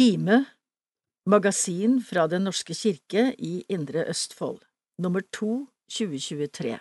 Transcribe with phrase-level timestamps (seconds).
[0.00, 0.46] Kime
[1.28, 4.62] Magasin fra Den norske kirke i Indre Østfold.
[4.96, 6.78] Nummer 2 2023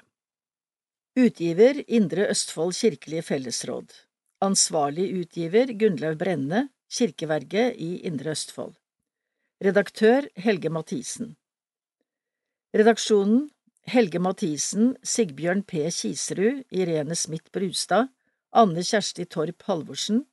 [1.20, 3.92] Utgiver Indre Østfold kirkelige fellesråd.
[4.40, 8.80] Ansvarlig utgiver Gunnlaug Brenne, kirkeverge i Indre Østfold.
[9.68, 11.36] Redaktør Helge Mathisen.
[12.72, 13.50] Redaksjonen
[13.84, 15.92] Helge Mathisen, Sigbjørn P.
[15.92, 18.08] Kiserud, Irene Smith Brustad,
[18.56, 20.24] Anne Kjersti Torp Halvorsen,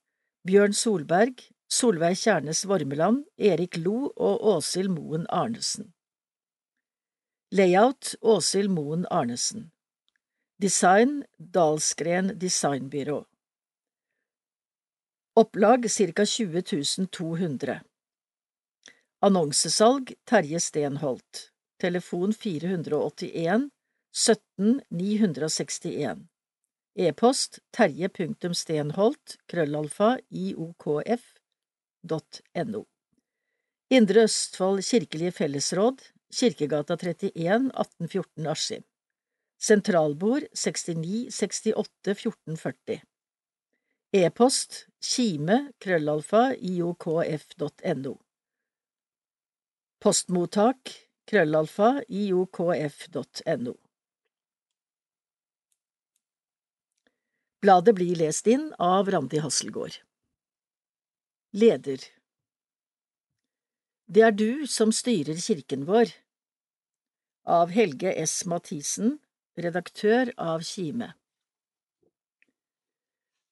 [0.46, 5.92] Bjørn Solberg, Solveig Kjærnes Vormeland, Erik Lo og Åshild Moen Arnesen.
[7.50, 9.72] Layout Åshild Moen Arnesen.
[10.62, 13.24] Design Dalsgren Designbyrå.
[15.34, 16.62] Opplag ca 20
[17.10, 17.80] 200.
[19.20, 21.50] Annonsesalg Terje Stenholt.
[21.80, 23.70] Telefon 481
[24.14, 26.28] 17 961.
[26.94, 30.14] E-post terje.stenholt krøllalfa
[32.06, 32.84] iokf.no.
[33.90, 38.82] Indre Østfold kirkelige fellesråd, Kirkegata 31 1814 Askim.
[39.58, 43.00] Sentralbord 69 68 1440.
[44.12, 48.14] E-post kime krøllalfa iokf.no.
[50.02, 50.92] Postmottak
[51.26, 53.74] krøllalfa iokf.no.
[57.62, 60.02] Bladet blir lest inn av Randi Hasselgaard.
[61.56, 62.04] Leder
[64.06, 66.12] Det er du som styrer kirken vår.
[67.48, 68.44] Av Helge S.
[68.46, 69.18] Mathisen,
[69.56, 71.14] redaktør av Kime.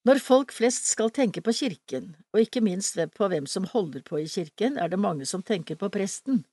[0.05, 4.21] Når folk flest skal tenke på kirken, og ikke minst på hvem som holder på
[4.21, 6.45] i kirken, er det mange som tenker på presten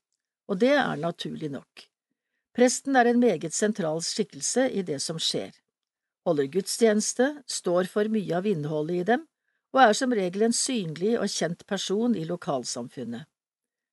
[0.51, 1.85] og det er naturlig nok.
[2.55, 5.53] Presten er en meget sentral skikkelse i det som skjer,
[6.27, 9.23] holder gudstjeneste, står for mye av innholdet i dem,
[9.71, 13.27] og er som regel en synlig og kjent person i lokalsamfunnet.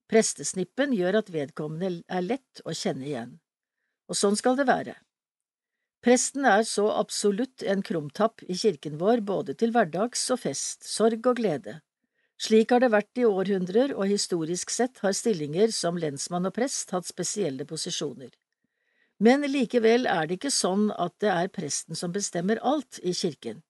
[0.08, 3.34] Prestesnippen gjør at vedkommende er lett å kjenne igjen.
[4.08, 4.94] Og sånn skal det være.
[6.04, 11.26] Presten er så absolutt en krumtapp i kirken vår både til hverdags og fest, sorg
[11.26, 11.80] og glede.
[12.38, 16.94] Slik har det vært i århundrer, og historisk sett har stillinger som lensmann og prest
[16.94, 18.30] hatt spesielle posisjoner.
[19.18, 23.64] Men likevel er det ikke sånn at det er presten som bestemmer alt i kirken.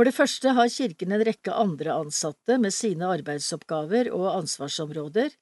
[0.00, 5.34] For det første har kirken en rekke andre ansatte med sine arbeidsoppgaver og ansvarsområder,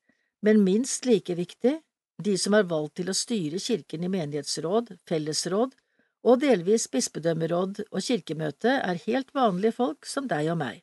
[0.42, 1.76] men minst like viktig,
[2.18, 5.78] de som er valgt til å styre kirken i menighetsråd, fellesråd
[6.26, 10.82] og delvis bispedømmeråd og kirkemøte, er helt vanlige folk som deg og meg.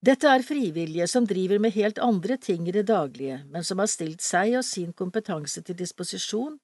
[0.00, 3.92] Dette er frivillige som driver med helt andre ting i det daglige, men som har
[3.92, 6.56] stilt seg og sin kompetanse til disposisjon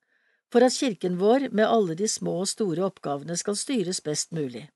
[0.51, 4.67] for at kirken vår med alle de små og store oppgavene skal styres best mulig.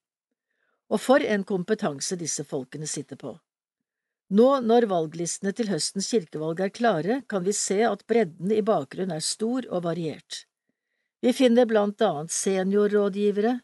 [0.93, 3.35] Og for en kompetanse disse folkene sitter på.
[4.35, 9.17] Nå når valglistene til høstens kirkevalg er klare, kan vi se at bredden i bakgrunnen
[9.19, 10.45] er stor og variert.
[11.21, 13.59] Vi finner blant annet seniorrådgivere,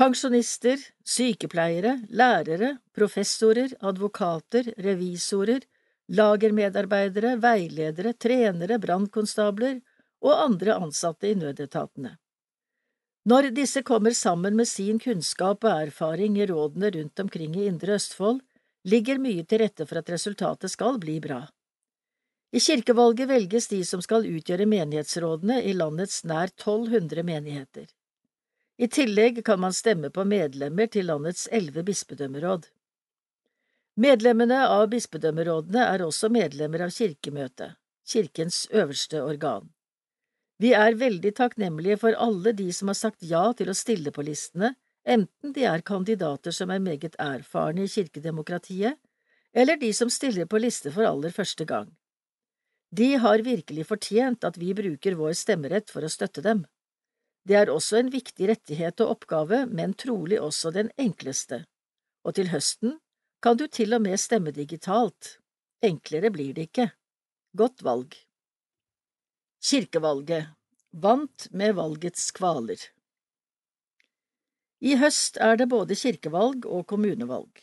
[0.00, 5.66] Pensjonister, sykepleiere, lærere, professorer, advokater, revisorer,
[6.08, 9.80] lagermedarbeidere, veiledere, trenere, brannkonstabler
[10.20, 12.16] og andre ansatte i nødetatene.
[13.28, 17.98] Når disse kommer sammen med sin kunnskap og erfaring i rådene rundt omkring i Indre
[17.98, 18.40] Østfold,
[18.84, 21.42] ligger mye til rette for at resultatet skal bli bra.
[22.52, 27.86] I kirkevalget velges de som skal utgjøre menighetsrådene i landets nær 1200 menigheter.
[28.80, 32.64] I tillegg kan man stemme på medlemmer til landets elleve bispedømmeråd.
[34.00, 37.76] Medlemmene av bispedømmerådene er også medlemmer av Kirkemøtet,
[38.08, 39.68] kirkens øverste organ.
[40.60, 44.24] Vi er veldig takknemlige for alle de som har sagt ja til å stille på
[44.26, 44.74] listene,
[45.08, 48.98] enten de er kandidater som er meget erfarne i kirkedemokratiet,
[49.56, 51.88] eller de som stiller på liste for aller første gang.
[52.92, 56.66] De har virkelig fortjent at vi bruker vår stemmerett for å støtte dem.
[57.48, 61.64] Det er også en viktig rettighet og oppgave, men trolig også den enkleste,
[62.26, 62.98] og til høsten
[63.40, 65.38] kan du til og med stemme digitalt.
[65.80, 66.90] Enklere blir det ikke.
[67.56, 68.12] Godt valg.
[69.60, 70.46] Kirkevalget
[70.90, 72.80] Vant med valgets kvaler
[74.80, 77.60] I høst er det både kirkevalg og kommunevalg.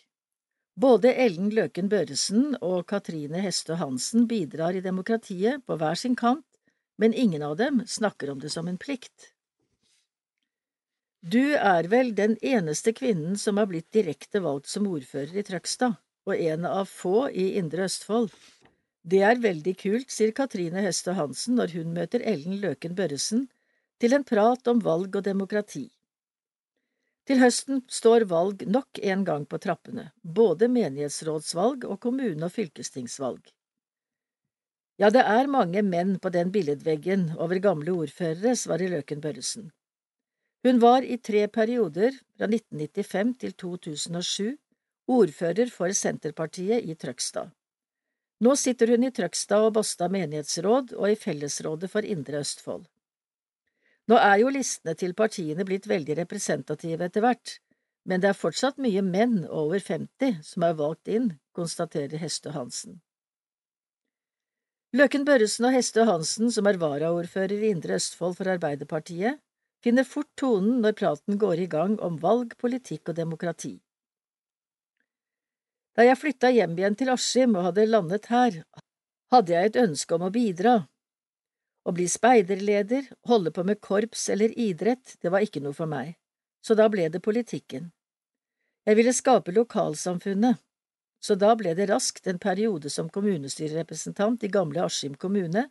[0.77, 6.45] Både Ellen Løken Børresen og Katrine Hestø Hansen bidrar i demokratiet på hver sin kant,
[7.01, 9.31] men ingen av dem snakker om det som en plikt.
[11.25, 15.97] Du er vel den eneste kvinnen som har blitt direkte valgt som ordfører i Trøgstad,
[16.29, 18.29] og en av få i Indre Østfold.
[19.07, 23.45] Det er veldig kult, sier Katrine Høste Hansen når hun møter Ellen Løken Børresen
[24.03, 25.85] til en prat om valg og demokrati.
[27.27, 33.41] Til høsten står valg nok en gang på trappene, både menighetsrådsvalg og kommune- og fylkestingsvalg.
[34.99, 39.69] Ja, det er mange menn på den billedveggen over gamle ordførere, svarer Løken Børresen.
[40.67, 44.57] Hun var i tre perioder, fra 1995 til 2007,
[45.07, 47.53] ordfører for Senterpartiet i Trøgstad.
[48.43, 52.85] Nå sitter hun i Trøgstad og Båstad menighetsråd og i Fellesrådet for Indre Østfold.
[54.07, 57.57] Nå er jo listene til partiene blitt veldig representative etter hvert,
[58.07, 63.01] men det er fortsatt mye menn over 50 som er valgt inn, konstaterer Hestø Hansen.
[64.95, 69.41] Løken Børresen og Hestø Hansen, som er varaordfører i Indre Østfold for Arbeiderpartiet,
[69.83, 73.75] finner fort tonen når praten går i gang om valg, politikk og demokrati.
[75.97, 78.61] Da jeg flytta hjem igjen til Askim og hadde landet her,
[79.33, 80.75] hadde jeg et ønske om å bidra,
[81.87, 86.13] å bli speiderleder, holde på med korps eller idrett, det var ikke noe for meg,
[86.61, 87.89] så da ble det politikken.
[88.85, 90.61] Jeg ville skape lokalsamfunnet,
[91.23, 95.65] så da ble det raskt en periode som kommunestyrerepresentant i gamle Askim kommune,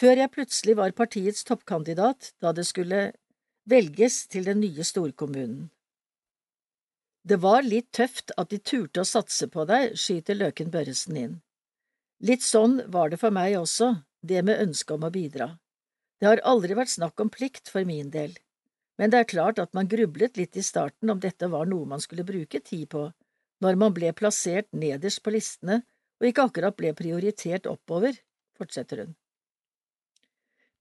[0.00, 3.12] før jeg plutselig var partiets toppkandidat da det skulle
[3.70, 5.70] velges til den nye storkommunen.
[7.22, 11.34] Det var litt tøft at de turte å satse på deg, skyter Løken Børresen inn.
[12.22, 15.48] Litt sånn var det for meg også, det med ønsket om å bidra.
[16.18, 18.34] Det har aldri vært snakk om plikt for min del,
[18.98, 22.02] men det er klart at man grublet litt i starten om dette var noe man
[22.02, 23.08] skulle bruke tid på,
[23.62, 25.80] når man ble plassert nederst på listene
[26.20, 28.14] og ikke akkurat ble prioritert oppover,
[28.58, 29.16] fortsetter hun.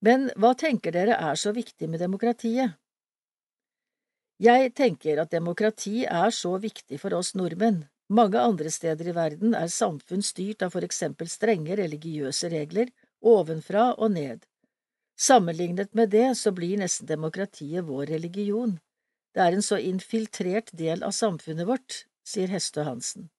[0.02, 2.78] Men hva tenker dere er så viktig med demokratiet?
[4.42, 7.84] Jeg tenker at demokrati er så viktig for oss nordmenn.
[8.10, 12.90] Mange andre steder i verden er samfunn styrt av for eksempel strenge religiøse regler
[13.22, 14.42] ovenfra og ned.
[15.20, 18.80] Sammenlignet med det så blir nesten demokratiet vår religion.
[19.36, 23.30] Det er en så infiltrert del av samfunnet vårt, sier Hestø Hansen.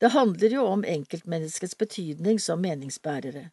[0.00, 3.50] Det handler jo om enkeltmenneskets betydning som meningsbærere.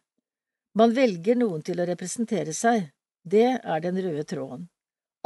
[0.76, 2.90] Man velger noen til å representere seg,
[3.24, 4.68] det er den røde tråden.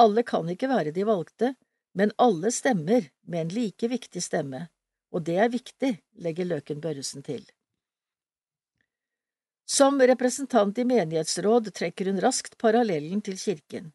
[0.03, 1.55] Alle kan ikke være de valgte,
[1.95, 4.67] men alle stemmer med en like viktig stemme,
[5.13, 5.93] og det er viktig,
[6.25, 7.45] legger Løken Børresen til.
[9.69, 13.93] Som representant i menighetsråd trekker hun raskt parallellen til kirken.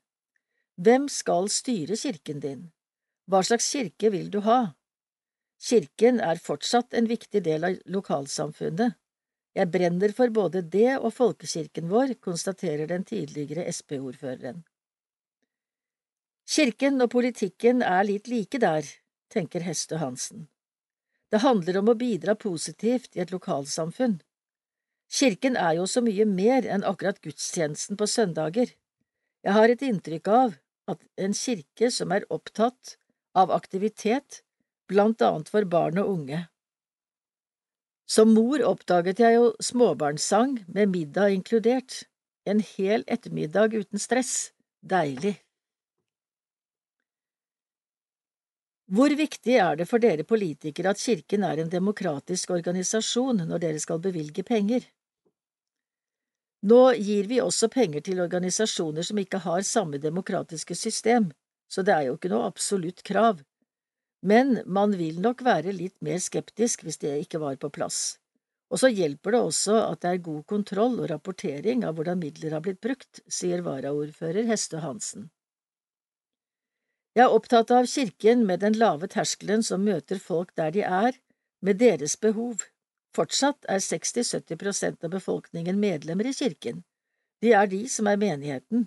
[0.78, 2.64] Hvem skal styre kirken din?
[3.28, 4.60] Hva slags kirke vil du ha?
[5.68, 8.96] Kirken er fortsatt en viktig del av lokalsamfunnet.
[9.58, 14.62] Jeg brenner for både det og folkekirken vår, konstaterer den tidligere Sp-ordføreren.
[16.48, 18.86] Kirken og politikken er litt like der,
[19.28, 20.46] tenker Hestø Hansen.
[21.28, 24.22] Det handler om å bidra positivt i et lokalsamfunn.
[25.12, 28.72] Kirken er jo så mye mer enn akkurat gudstjenesten på søndager.
[29.44, 30.56] Jeg har et inntrykk av
[30.88, 32.96] at en kirke som er opptatt
[33.36, 34.42] av aktivitet,
[34.88, 36.46] blant annet for barn og unge.
[38.08, 42.06] Som mor oppdaget jeg jo småbarnssang med middag inkludert,
[42.48, 45.36] en hel ettermiddag uten stress, deilig.
[48.88, 53.82] Hvor viktig er det for dere politikere at Kirken er en demokratisk organisasjon når dere
[53.84, 54.86] skal bevilge penger?
[56.72, 61.28] Nå gir vi også penger til organisasjoner som ikke har samme demokratiske system,
[61.68, 63.44] så det er jo ikke noe absolutt krav.
[64.24, 68.18] Men man vil nok være litt mer skeptisk hvis det ikke var på plass.
[68.72, 72.56] Og så hjelper det også at det er god kontroll og rapportering av hvordan midler
[72.56, 75.30] har blitt brukt, sier varaordfører Hestø Hansen.
[77.18, 81.16] Jeg er opptatt av kirken med den lave terskelen som møter folk der de er,
[81.66, 82.62] med deres behov.
[83.18, 86.84] Fortsatt er 60–70 prosent av befolkningen medlemmer i kirken.
[87.42, 88.86] De er de som er menigheten.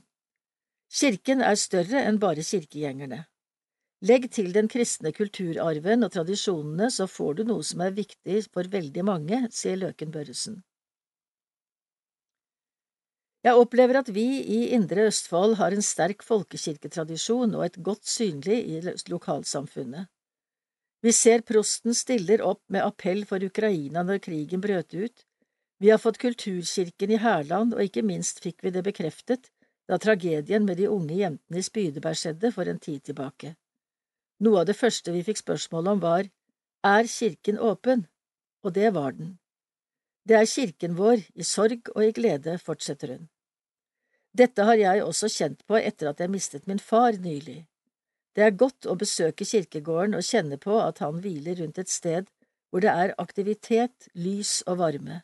[1.00, 3.24] Kirken er større enn bare kirkegjengerne.
[4.06, 8.70] Legg til den kristne kulturarven og tradisjonene, så får du noe som er viktig for
[8.70, 10.62] veldig mange, sier Løken Børresen.
[13.44, 18.58] Jeg opplever at vi i Indre Østfold har en sterk folkekirketradisjon og et godt synlig
[18.68, 20.10] i lokalsamfunnet.
[21.00, 25.24] Vi ser prosten stiller opp med appell for Ukraina når krigen brøt ut,
[25.80, 29.48] vi har fått Kulturkirken i Hærland, og ikke minst fikk vi det bekreftet
[29.88, 33.54] da tragedien med de unge jentene i Spydeberg skjedde for en tid tilbake.
[34.44, 36.28] Noe av det første vi fikk spørsmål om var
[36.84, 38.04] Er kirken åpen?
[38.60, 39.38] Og det var den.
[40.30, 43.24] Det er kirken vår, i sorg og i glede, fortsetter hun.
[44.30, 47.64] Dette har jeg også kjent på etter at jeg mistet min far nylig.
[48.38, 52.30] Det er godt å besøke kirkegården og kjenne på at han hviler rundt et sted
[52.70, 55.16] hvor det er aktivitet, lys og varme.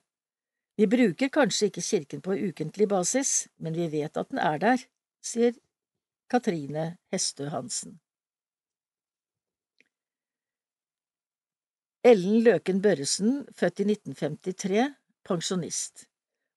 [0.74, 4.82] Vi bruker kanskje ikke kirken på ukentlig basis, men vi vet at den er der,
[5.22, 5.54] sier
[6.26, 8.00] Katrine Hestø Hansen.
[12.06, 14.82] Ellen Løken Børresen, født i 1953,
[15.26, 16.04] pensjonist.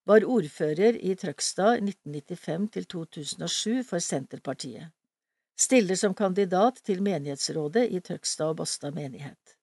[0.06, 4.91] Var ordfører i Trøgstad 1995 til 2007 for Senterpartiet.
[5.58, 9.56] Stiller som kandidat til menighetsrådet i Trøgstad og Båstad menighet.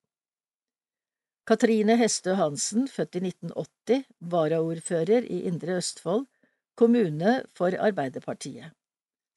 [1.47, 6.26] Katrine Hestø Hansen, født i 1980, varaordfører i Indre Østfold,
[6.75, 8.75] kommune for Arbeiderpartiet.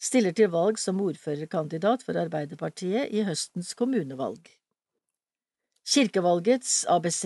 [0.02, 4.59] Stiller til valg som ordførerkandidat for Arbeiderpartiet i høstens kommunevalg.
[5.90, 7.24] Kirkevalgets ABC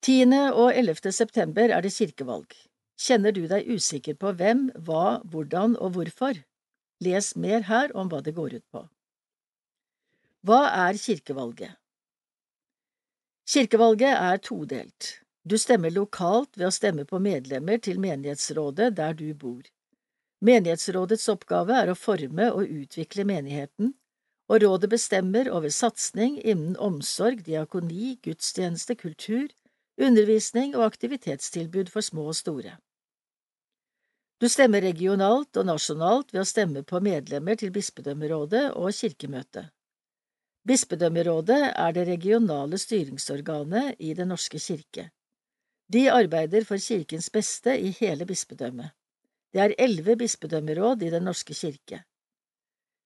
[0.00, 0.30] 10.
[0.56, 1.12] og 11.
[1.12, 2.54] september er det kirkevalg.
[2.96, 6.40] Kjenner du deg usikker på hvem, hva, hvordan og hvorfor?
[7.04, 8.82] Les mer her om hva det går ut på.
[10.48, 11.76] Hva er kirkevalget?
[13.44, 15.12] Kirkevalget er todelt.
[15.44, 19.60] Du stemmer lokalt ved å stemme på medlemmer til menighetsrådet der du bor.
[20.40, 23.92] Menighetsrådets oppgave er å forme og utvikle menigheten,
[24.50, 29.46] og rådet bestemmer over satsing innen omsorg, diakoni, gudstjeneste, kultur,
[30.00, 32.78] undervisning og aktivitetstilbud for små og store.
[34.40, 39.68] Du stemmer regionalt og nasjonalt ved å stemme på medlemmer til bispedømmerådet og kirkemøtet.
[40.66, 45.10] Bispedømmerådet er det regionale styringsorganet i Den norske kirke.
[45.92, 48.90] De arbeider for kirkens beste i hele bispedømmet.
[49.52, 52.04] Det er elleve bispedømmeråd i Den norske kirke.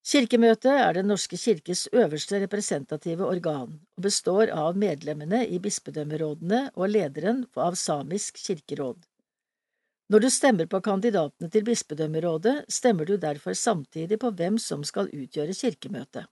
[0.04, 6.90] Kirkemøtet er Den norske kirkes øverste representative organ og består av medlemmene i bispedømmerådene og
[6.90, 8.98] lederen av Samisk kirkeråd.
[10.12, 15.08] Når du stemmer på kandidatene til bispedømmerådet, stemmer du derfor samtidig på hvem som skal
[15.08, 16.28] utgjøre kirkemøtet.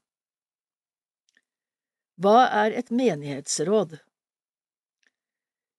[2.21, 3.97] Hva er et menighetsråd?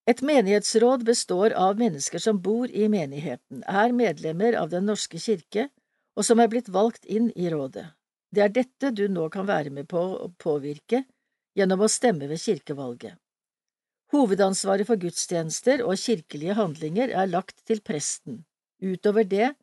[0.10, 5.70] Et menighetsråd består av mennesker som bor i menigheten, er medlemmer av Den norske kirke
[6.15, 7.88] og som er blitt valgt inn i rådet.
[8.34, 11.03] Det er dette du nå kan være med på å påvirke
[11.58, 13.17] gjennom å stemme ved kirkevalget.
[14.13, 18.43] Hovedansvaret for gudstjenester og kirkelige handlinger er lagt til presten.
[18.82, 19.53] Utover det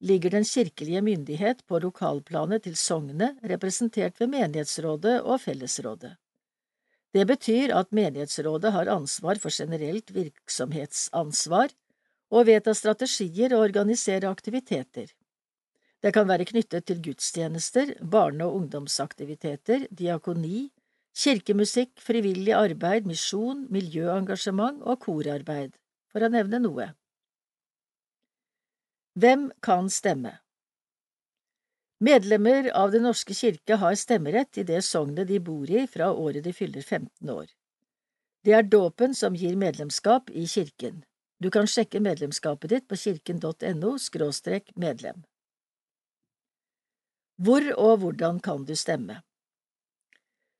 [0.00, 6.14] ligger den kirkelige myndighet på lokalplanet til sognet, representert ved menighetsrådet og fellesrådet.
[7.14, 11.74] Det betyr at menighetsrådet har ansvar for generelt virksomhetsansvar
[12.30, 15.10] og vedta strategier og organisere aktiviteter.
[16.00, 20.70] Det kan være knyttet til gudstjenester, barne- og ungdomsaktiviteter, diakoni,
[21.16, 25.74] kirkemusikk, frivillig arbeid, misjon, miljøengasjement og korarbeid,
[26.12, 26.92] for å nevne noe.
[29.20, 30.38] Hvem kan stemme?
[32.00, 36.46] Medlemmer av Den norske kirke har stemmerett i det sognet de bor i fra året
[36.46, 37.50] de fyller 15 år.
[38.40, 41.02] Det er dåpen som gir medlemskap i kirken.
[41.40, 43.98] Du kan sjekke medlemskapet ditt på kirken.no
[44.76, 45.24] medlem.
[47.40, 49.22] Hvor og hvordan kan du stemme?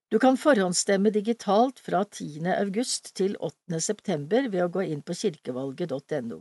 [0.08, 2.40] Du kan forhåndsstemme digitalt fra 10.
[2.54, 3.80] august til 8.
[3.84, 6.40] september ved å gå inn på kirkevalget.no.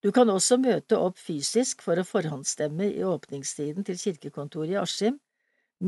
[0.00, 5.20] Du kan også møte opp fysisk for å forhåndsstemme i åpningstiden til kirkekontoret i Askim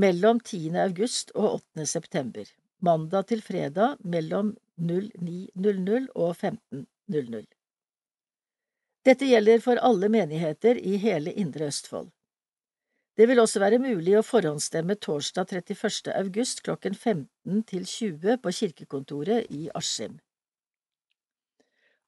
[0.04, 0.76] mellom 10.
[0.84, 1.88] august og 8.
[1.96, 2.44] september,
[2.84, 7.46] mandag til fredag mellom 09.00 og 15.00.
[9.08, 12.12] Dette gjelder for alle menigheter i hele Indre Østfold.
[13.16, 16.12] Det vil også være mulig å forhåndsstemme torsdag 31.
[16.16, 20.14] august klokken 15 til 20 på kirkekontoret i Askim.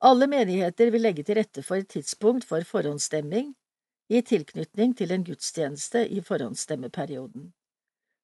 [0.05, 3.53] Alle menigheter vil legge til rette for et tidspunkt for forhåndsstemming
[4.09, 7.53] i tilknytning til en gudstjeneste i forhåndsstemmeperioden.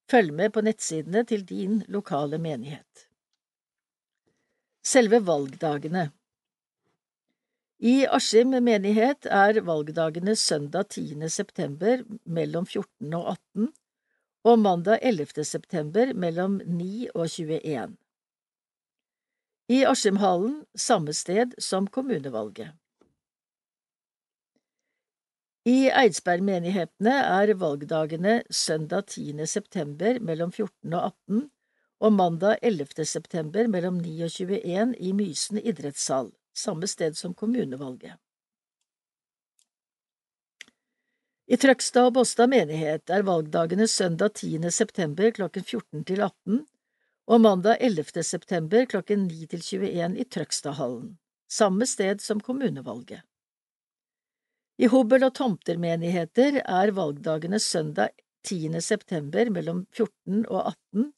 [0.09, 3.07] Følg med på nettsidene til din lokale menighet.
[4.81, 6.09] Selve valgdagene
[7.81, 11.29] I Askim menighet er valgdagene søndag 10.
[11.33, 13.71] september mellom 14 og 18
[14.43, 15.45] og mandag 11.
[15.49, 17.95] september mellom 9 og 21
[19.71, 22.73] i Askimhallen, samme sted som kommunevalget.
[25.65, 29.45] I Eidsbergmenighetene er valgdagene søndag 10.
[29.45, 31.49] september mellom 14 og 18
[32.01, 33.05] og mandag 11.
[33.05, 38.17] september mellom 9 og 21 i Mysen idrettshall, samme sted som kommunevalget.
[41.51, 44.69] I Trøgstad og Båstad menighet er valgdagene søndag 10.
[44.71, 46.61] september klokken 14 til 18
[47.27, 48.23] og mandag 11.
[48.23, 51.17] september klokken 9 til 21 i Trøgstadhallen,
[51.51, 53.21] samme sted som kommunevalget.
[54.79, 58.15] I Hobøl og Tomter menigheter er valgdagene søndag
[58.47, 58.79] 10.
[58.81, 61.11] september mellom 14 og 18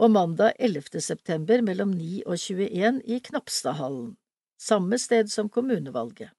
[0.00, 1.00] og mandag 11.
[1.00, 4.14] september mellom 9 og 21 i Knapstadhallen,
[4.60, 6.30] samme sted som kommunevalget.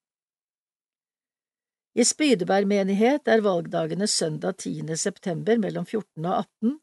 [1.93, 4.95] I Spydeberg menighet er valgdagene søndag 10.
[4.95, 6.75] september mellom 14 og 18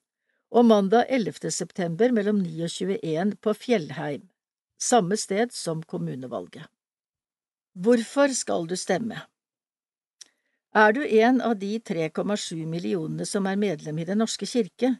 [0.58, 1.52] og mandag 11.
[1.52, 4.26] september mellom 9 og 21 på Fjellheim,
[4.80, 6.66] samme sted som kommunevalget.
[7.78, 9.22] Hvorfor skal du stemme?
[10.74, 14.96] Er du en av de 3,7 millionene som er medlem i Den norske kirke?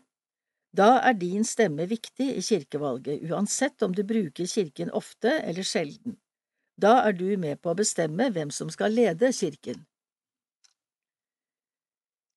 [0.72, 6.16] Da er din stemme viktig i kirkevalget, uansett om du bruker kirken ofte eller sjelden.
[6.78, 9.82] Da er du med på å bestemme hvem som skal lede kirken.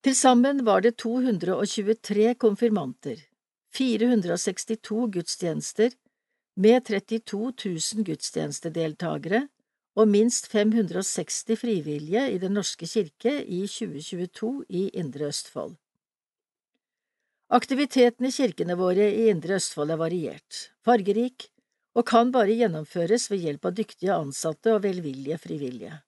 [0.01, 3.19] Til sammen var det 223 konfirmanter,
[3.77, 5.93] 462 gudstjenester,
[6.57, 9.43] med 32 000 gudstjenestedeltagere
[9.95, 15.77] og minst 560 frivillige i Den norske kirke i 2022 i Indre Østfold.
[17.51, 21.50] Aktiviteten i kirkene våre i Indre Østfold er variert, fargerik
[21.98, 26.00] og kan bare gjennomføres ved hjelp av dyktige ansatte og velvillige frivillige.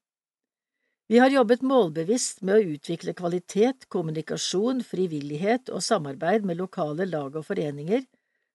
[1.11, 7.35] Vi har jobbet målbevisst med å utvikle kvalitet, kommunikasjon, frivillighet og samarbeid med lokale lag
[7.35, 8.05] og foreninger,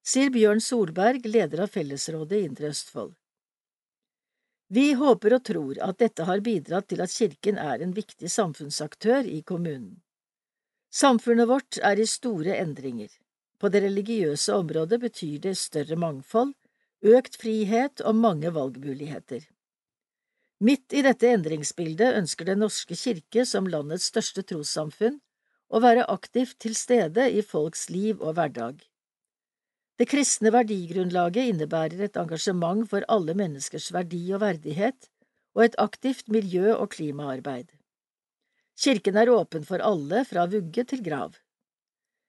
[0.02, 3.12] sier Bjørn Solberg, leder av Fellesrådet i Indre Østfold.
[4.68, 9.28] Vi håper og tror at dette har bidratt til at Kirken er en viktig samfunnsaktør
[9.28, 10.00] i kommunen.
[10.92, 13.08] Samfunnet vårt er i store endringer.
[13.61, 16.54] På det religiøse området betyr det større mangfold,
[17.05, 19.47] økt frihet og mange valgmuligheter.
[20.59, 25.21] Midt i dette endringsbildet ønsker Den norske kirke, som landets største trossamfunn,
[25.71, 28.81] å være aktivt til stede i folks liv og hverdag.
[29.99, 35.11] Det kristne verdigrunnlaget innebærer et engasjement for alle menneskers verdi og verdighet,
[35.55, 37.71] og et aktivt miljø- og klimaarbeid.
[38.78, 41.38] Kirken er åpen for alle, fra vugge til grav.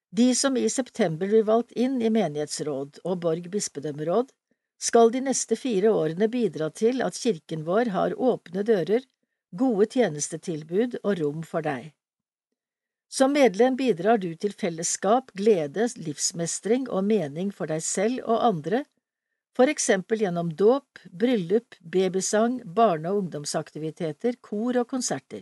[0.10, 4.34] De som i september blir valgt inn i menighetsråd og Borg bispedømmeråd,
[4.80, 9.04] skal de neste fire årene bidra til at kirken vår har åpne dører,
[9.52, 11.92] gode tjenestetilbud og rom for deg.
[13.10, 18.84] Som medlem bidrar du til fellesskap, glede, livsmestring og mening for deg selv og andre,
[19.58, 25.42] for eksempel gjennom dåp, bryllup, babysang, barne- og ungdomsaktiviteter, kor og konserter.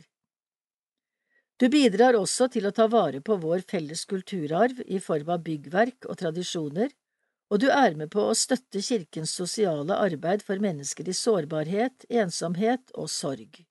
[1.59, 6.07] Du bidrar også til å ta vare på vår felles kulturarv i form av byggverk
[6.07, 6.89] og tradisjoner,
[7.49, 12.91] og du er med på å støtte kirkens sosiale arbeid for mennesker i sårbarhet, ensomhet
[12.95, 13.61] og sorg.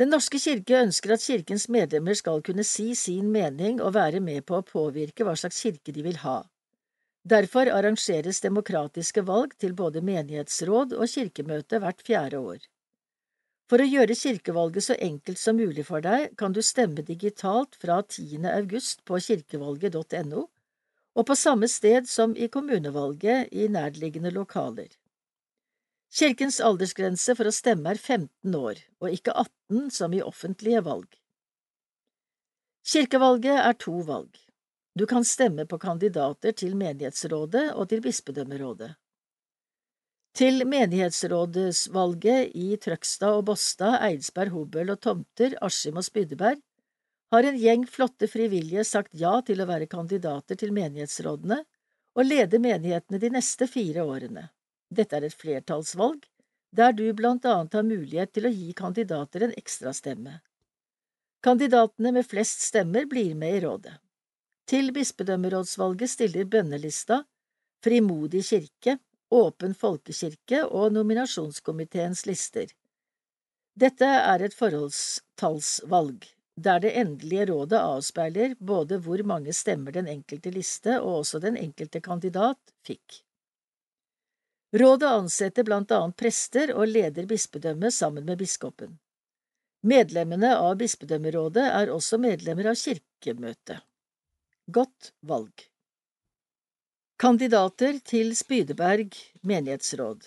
[0.00, 4.46] Den norske kirke ønsker at kirkens medlemmer skal kunne si sin mening og være med
[4.48, 6.38] på å påvirke hva slags kirke de vil ha.
[7.28, 12.64] Derfor arrangeres demokratiske valg til både menighetsråd og kirkemøte hvert fjerde år.
[13.70, 18.00] For å gjøre kirkevalget så enkelt som mulig for deg, kan du stemme digitalt fra
[18.02, 18.42] 10.
[18.50, 20.42] august på kirkevalget.no,
[21.14, 24.90] og på samme sted som i kommunevalget i nærliggende lokaler.
[26.10, 31.06] Kirkens aldersgrense for å stemme er 15 år, og ikke 18 som i offentlige valg.
[32.90, 34.34] Kirkevalget er to valg.
[34.98, 38.90] Du kan stemme på kandidater til menighetsrådet og til bispedømmerådet.
[40.36, 46.60] Til menighetsrådsvalget i Trøgstad og Båstad, Eidsberg, Hobøl og Tomter, Askim og Spydeberg
[47.34, 51.60] har en gjeng flotte frivillige sagt ja til å være kandidater til menighetsrådene
[52.18, 54.48] og lede menighetene de neste fire årene.
[54.90, 56.22] Dette er et flertallsvalg,
[56.74, 60.38] der du blant annet har mulighet til å gi kandidater en ekstrastemme.
[61.42, 63.96] Kandidatene med flest stemmer blir med i rådet.
[64.70, 67.24] Til bispedømmerådsvalget stiller bønnelista
[67.80, 68.98] Frimodig kirke,
[69.30, 72.66] Åpen folkekirke og nominasjonskomiteens lister.
[73.78, 76.26] Dette er et forholdstallsvalg,
[76.58, 81.56] der det endelige rådet avspeiler både hvor mange stemmer den enkelte liste og også den
[81.56, 83.22] enkelte kandidat fikk.
[84.74, 88.98] Rådet ansetter blant annet prester og leder bispedømmet sammen med biskopen.
[89.82, 93.80] Medlemmene av bispedømmerådet er også medlemmer av kirkemøtet.
[94.70, 95.70] Godt valg.
[97.20, 99.12] Kandidater til Spydeberg
[99.44, 100.22] menighetsråd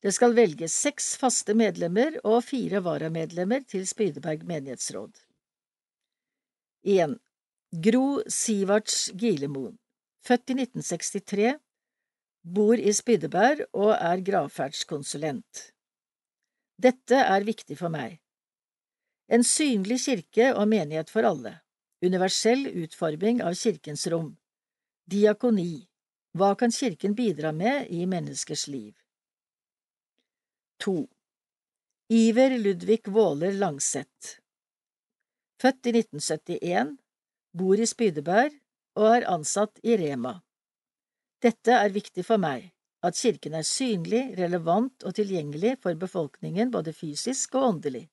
[0.00, 5.12] Det skal velges seks faste medlemmer og fire varamedlemmer til Spydeberg menighetsråd.
[6.88, 7.18] 1.
[7.84, 9.76] Gro Sivarts Gilemoen,
[10.24, 11.60] født i 1963,
[12.56, 15.64] bor i Spydeberg og er gravferdskonsulent.
[16.80, 18.16] Dette er viktig for meg.
[19.28, 21.58] En synlig kirke og menighet for alle.
[22.00, 24.38] Universell utforming av kirkens rom.
[25.08, 25.88] Diakoni
[26.36, 28.92] Hva kan kirken bidra med i menneskers liv?
[30.84, 31.08] 2.
[32.12, 34.34] Iver Ludvig Våler Langseth
[35.62, 36.92] Født i 1971,
[37.56, 38.60] bor i Spydeberg
[39.00, 40.34] og er ansatt i Rema.
[41.40, 42.68] Dette er viktig for meg,
[43.00, 48.10] at kirken er synlig, relevant og tilgjengelig for befolkningen både fysisk og åndelig.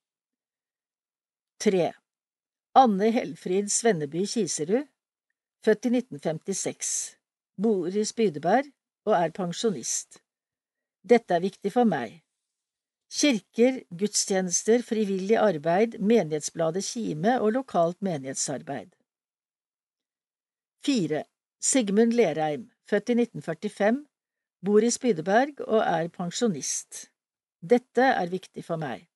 [1.60, 1.92] 3.
[2.88, 4.88] Anne Helfrid Svenneby Kiserud,
[5.66, 6.90] født i 1956,
[7.62, 8.68] bor i Spydeberg
[9.10, 10.20] og er pensjonist.
[11.02, 12.20] Dette er viktig for meg.
[13.16, 18.92] Kirker, gudstjenester, frivillig arbeid, Menighetsbladet Kime og lokalt menighetsarbeid.
[20.86, 21.24] 4.
[21.62, 24.04] Sigmund Lerheim, født i 1945,
[24.66, 27.08] bor i Spydeberg og er pensjonist.
[27.62, 29.08] Dette er viktig for meg.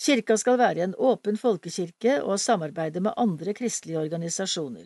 [0.00, 4.84] Kirka skal være en åpen folkekirke og samarbeide med andre kristelige organisasjoner.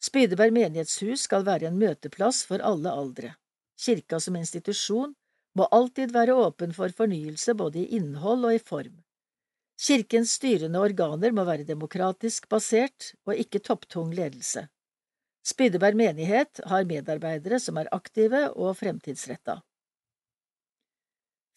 [0.00, 3.34] Spydeberg menighetshus skal være en møteplass for alle aldre.
[3.80, 5.12] Kirka som institusjon
[5.56, 8.98] må alltid være åpen for fornyelse både i innhold og i form.
[9.80, 14.66] Kirkens styrende organer må være demokratisk basert og ikke topptung ledelse.
[15.44, 19.60] Spydeberg menighet har medarbeidere som er aktive og fremtidsretta.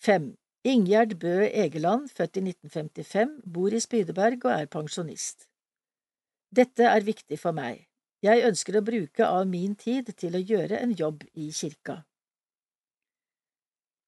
[0.03, 0.33] 5.
[0.63, 5.49] Ingjerd Bø Egeland, født i 1955, bor i Spydeberg og er pensjonist.
[6.51, 7.83] Dette er viktig for meg.
[8.23, 11.97] Jeg ønsker å bruke av min tid til å gjøre en jobb i kirka.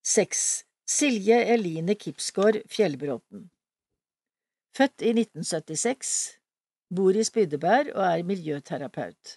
[0.08, 0.43] 6.
[0.88, 3.49] Silje Eline Kipsgård Fjellbråten
[4.78, 6.12] Født i 1976,
[6.95, 9.34] bor i Spydeberg og er miljøterapeut.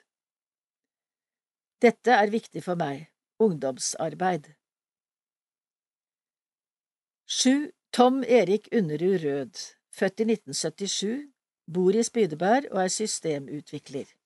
[1.82, 3.08] Dette er viktig for meg,
[3.42, 4.46] ungdomsarbeid.
[7.26, 7.70] 7.
[7.94, 11.32] Tom Erik Underud Rød, født i 1977,
[11.74, 14.17] bor i Spydeberg og er systemutvikler.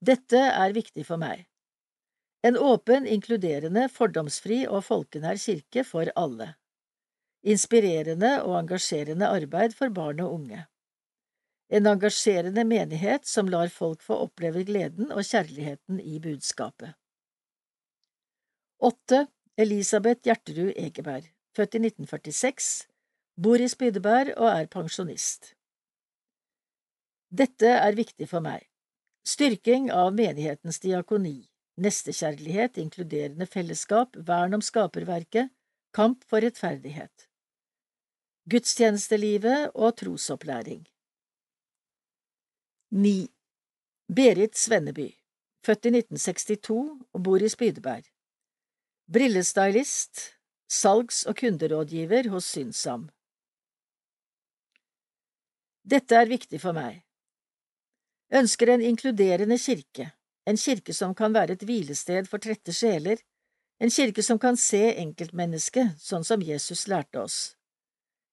[0.00, 1.44] Dette er viktig for meg.
[2.42, 6.54] En åpen, inkluderende, fordomsfri og folkenær kirke for alle.
[7.44, 10.62] Inspirerende og engasjerende arbeid for barn og unge.
[11.68, 16.96] En engasjerende menighet som lar folk få oppleve gleden og kjærligheten i budskapet.
[18.80, 19.26] 8.
[19.60, 22.88] Elisabeth Gjerterud Egeberg født i 1946,
[23.36, 25.52] bor i Spydeberg og er pensjonist.
[27.28, 28.69] Dette er viktig for meg.
[29.26, 35.50] Styrking av menighetens diakoni, nestekjærlighet, inkluderende fellesskap, vern om skaperverket,
[35.92, 37.26] kamp for rettferdighet.
[38.50, 40.86] Gudstjenestelivet og trosopplæring.
[42.90, 43.28] 9.
[44.10, 45.10] Berit Svenneby,
[45.66, 46.80] født i 1962
[47.12, 48.08] og bor i Spydeberg.
[49.12, 53.10] Brillestylist, salgs- og kunderådgiver hos Synsam.
[55.82, 57.02] Dette er viktig for meg.
[58.30, 60.12] Ønsker en inkluderende kirke,
[60.46, 63.18] en kirke som kan være et hvilested for trette sjeler,
[63.82, 67.38] en kirke som kan se enkeltmennesket sånn som Jesus lærte oss,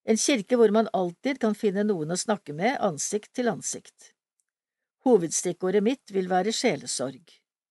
[0.08, 4.12] en kirke hvor man alltid kan finne noen å snakke med ansikt til ansikt.
[5.04, 7.22] Hovedstikkordet mitt vil være sjelesorg.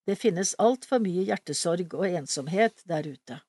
[0.08, 3.40] Det finnes altfor mye hjertesorg og ensomhet der ute.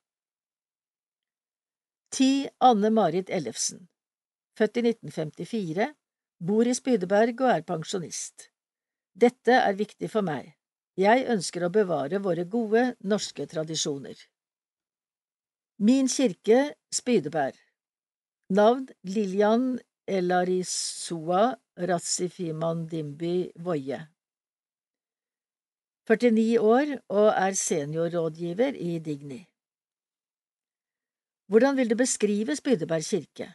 [2.15, 2.49] 10.
[2.65, 3.85] Anne Marit Ellefsen
[4.57, 5.85] Født i 1954,
[6.43, 8.49] bor i Spydeberg og er pensjonist.
[9.19, 10.53] Dette er viktig for meg.
[10.99, 14.15] Jeg ønsker å bevare våre gode norske tradisjoner.
[15.79, 17.57] Min kirke, Spydeberg
[18.55, 21.43] Navn Lillian Elarisua
[21.89, 23.99] Ratsifiman Voie
[26.09, 29.43] 49 år og er seniorrådgiver i Digni.
[31.47, 33.53] Hvordan vil du beskrive Spydeberg kirke?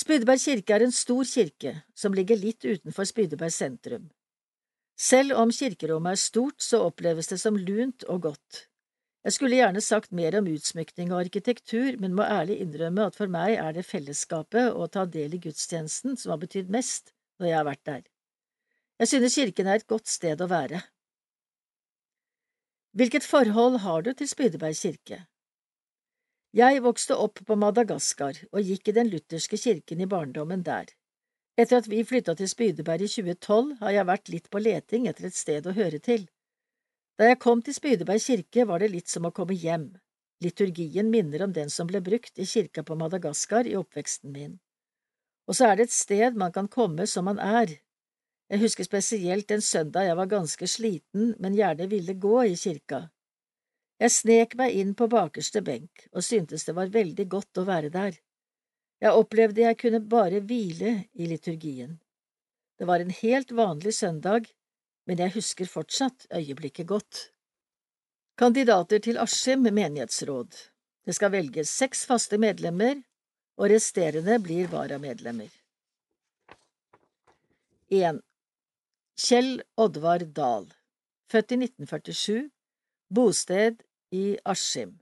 [0.00, 4.08] Spydeberg kirke er en stor kirke som ligger litt utenfor Spydeberg sentrum.
[5.00, 8.66] Selv om kirkerommet er stort, så oppleves det som lunt og godt.
[9.24, 13.28] Jeg skulle gjerne sagt mer om utsmykning og arkitektur, men må ærlig innrømme at for
[13.32, 17.50] meg er det fellesskapet og å ta del i gudstjenesten som har betydd mest når
[17.50, 18.06] jeg har vært der.
[19.00, 20.80] Jeg synes kirken er et godt sted å være.
[22.96, 25.20] Hvilket forhold har du til Spydeberg kirke?
[26.50, 30.88] Jeg vokste opp på Madagaskar og gikk i den lutherske kirken i barndommen der.
[31.54, 35.28] Etter at vi flytta til Spydeberg i 2012, har jeg vært litt på leting etter
[35.28, 36.24] et sted å høre til.
[37.20, 39.92] Da jeg kom til Spydeberg kirke, var det litt som å komme hjem.
[40.42, 44.58] Liturgien minner om den som ble brukt i kirka på Madagaskar i oppveksten min.
[45.46, 47.76] Og så er det et sted man kan komme som man er.
[48.50, 53.04] Jeg husker spesielt en søndag jeg var ganske sliten, men gjerne ville gå i kirka.
[54.00, 57.90] Jeg snek meg inn på bakerste benk og syntes det var veldig godt å være
[57.92, 58.14] der.
[59.00, 61.98] Jeg opplevde jeg kunne bare hvile i liturgien.
[62.80, 64.48] Det var en helt vanlig søndag,
[65.04, 67.20] men jeg husker fortsatt øyeblikket godt.
[68.40, 70.56] Kandidater til Askim menighetsråd
[71.04, 73.02] Det skal velges seks faste medlemmer,
[73.60, 75.50] og resterende blir varamedlemmer.
[77.90, 78.20] 1.
[79.20, 80.70] Kjell Oddvar Dahl
[81.28, 82.48] Født i 1947
[83.12, 84.96] Bosted i Askim,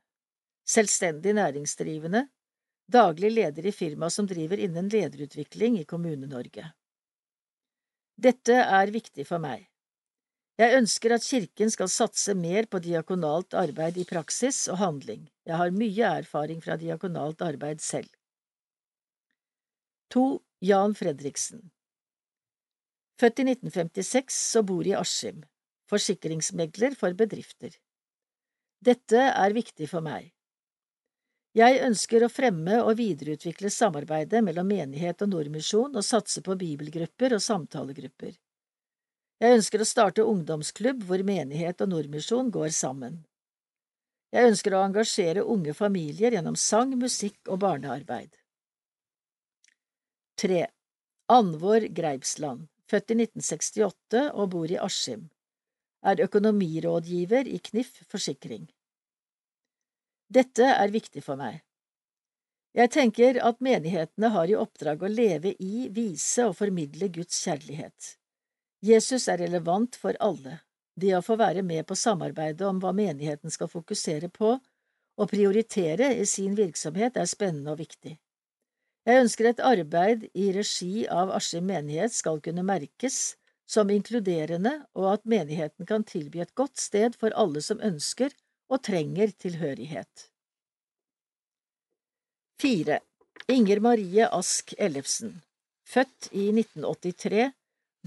[0.69, 2.27] selvstendig næringsdrivende,
[2.93, 6.73] daglig leder i firma som driver innen lederutvikling i Kommune-Norge.
[8.19, 9.69] Dette er viktig for meg.
[10.59, 15.29] Jeg ønsker at Kirken skal satse mer på diakonalt arbeid i praksis og handling.
[15.47, 18.11] Jeg har mye erfaring fra diakonalt arbeid selv.
[20.11, 20.25] 2.
[20.67, 21.69] Jan Fredriksen
[23.19, 25.45] Født i 1956 og bor i Askim.
[25.91, 27.71] Forsikringsmegler for bedrifter.
[28.79, 30.31] Dette er viktig for meg.
[31.59, 37.35] Jeg ønsker å fremme og videreutvikle samarbeidet mellom menighet og Nordmisjon og satse på bibelgrupper
[37.35, 38.37] og samtalegrupper.
[39.43, 43.25] Jeg ønsker å starte ungdomsklubb hvor menighet og Nordmisjon går sammen.
[44.35, 48.31] Jeg ønsker å engasjere unge familier gjennom sang, musikk og barnearbeid.
[50.39, 50.67] 3.
[51.33, 55.27] Anvor Greipsland, født i 1968 og bor i Askim,
[56.07, 58.69] er økonomirådgiver i Knif Forsikring.
[60.29, 61.63] Dette er viktig for meg.
[62.77, 68.15] Jeg tenker at menighetene har i oppdrag å leve i, vise og formidle Guds kjærlighet.
[68.85, 70.61] Jesus er relevant for alle.
[70.99, 74.53] Det å få være med på samarbeidet om hva menigheten skal fokusere på
[75.19, 78.15] og prioritere i sin virksomhet, er spennende og viktig.
[79.09, 85.13] Jeg ønsker et arbeid i regi av Askim menighet skal kunne merkes som inkluderende, og
[85.13, 88.33] at menigheten kan tilby et godt sted for alle som ønsker
[88.69, 90.29] og trenger tilhørighet.
[92.63, 92.99] 4.
[93.49, 95.37] Inger Marie Ask Ellefsen
[95.89, 97.51] Født i 1983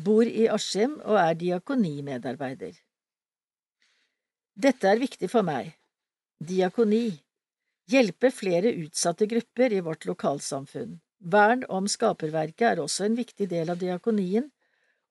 [0.06, 2.76] bor i Askim og er diakonimedarbeider.
[4.54, 5.72] Dette er viktig for meg.
[6.38, 7.08] Diakoni.
[7.90, 11.00] Hjelpe flere utsatte grupper i vårt lokalsamfunn.
[11.34, 14.50] Vern om skaperverket er også en viktig del av diakonien,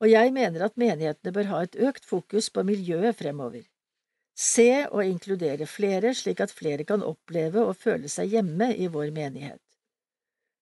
[0.01, 3.65] og jeg mener at menighetene bør ha et økt fokus på miljøet fremover.
[4.37, 9.13] Se og inkludere flere slik at flere kan oppleve og føle seg hjemme i vår
[9.13, 9.61] menighet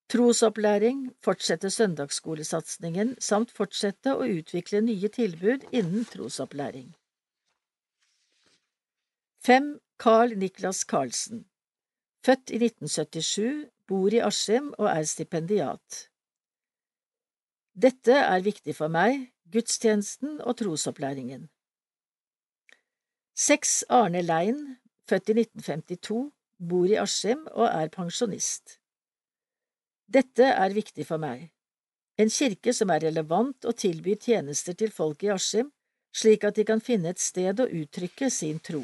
[0.09, 6.95] trosopplæring, fortsette søndagsskolesatsingen samt fortsette å utvikle nye tilbud innen trosopplæring.
[9.45, 9.69] 5.
[10.01, 11.45] Carl Niklas Karlsen
[12.25, 16.09] Født i 1977, bor i Askim og er stipendiat.
[17.79, 21.45] Dette er viktig for meg, gudstjenesten og trosopplæringen.
[23.39, 23.85] 6.
[23.95, 24.59] Arne Lein,
[25.07, 26.25] født i 1952,
[26.59, 28.81] bor i Askim og er pensjonist.
[30.11, 31.53] Dette er viktig for meg.
[32.19, 35.71] En kirke som er relevant og tilbyr tjenester til folk i Askim,
[36.11, 38.83] slik at de kan finne et sted å uttrykke sin tro.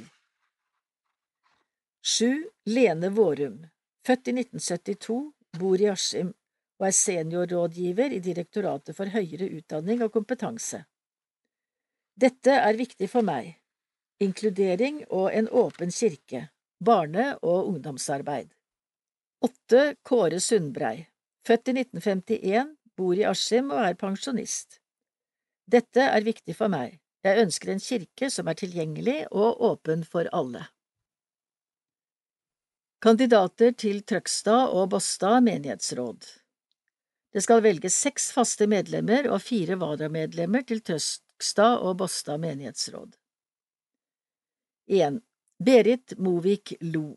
[2.15, 2.47] 7.
[2.71, 3.59] Lene Vårum,
[4.07, 5.21] født i 1972,
[5.59, 6.31] bor i Askim
[6.85, 10.83] og er seniorrådgiver i Direktoratet for høyere utdanning og kompetanse.
[12.21, 13.55] Dette er viktig for meg.
[14.21, 16.51] Inkludering og en åpen kirke,
[16.85, 18.53] barne- og ungdomsarbeid.
[19.41, 19.97] 8.
[20.05, 21.09] Kåre Sundbrei,
[21.45, 24.79] Født i 1951, bor i Askim og er pensjonist.
[25.65, 27.01] Dette er viktig for meg.
[27.25, 30.69] Jeg ønsker en kirke som er tilgjengelig og åpen for alle.
[33.01, 36.44] Kandidater til Trøgstad og Båstad menighetsråd
[37.35, 43.17] Det skal velges seks faste medlemmer og fire varamedlemmer til Trøgstad og Båstad menighetsråd.
[44.87, 45.19] 1.
[45.59, 47.17] Berit Movik Lo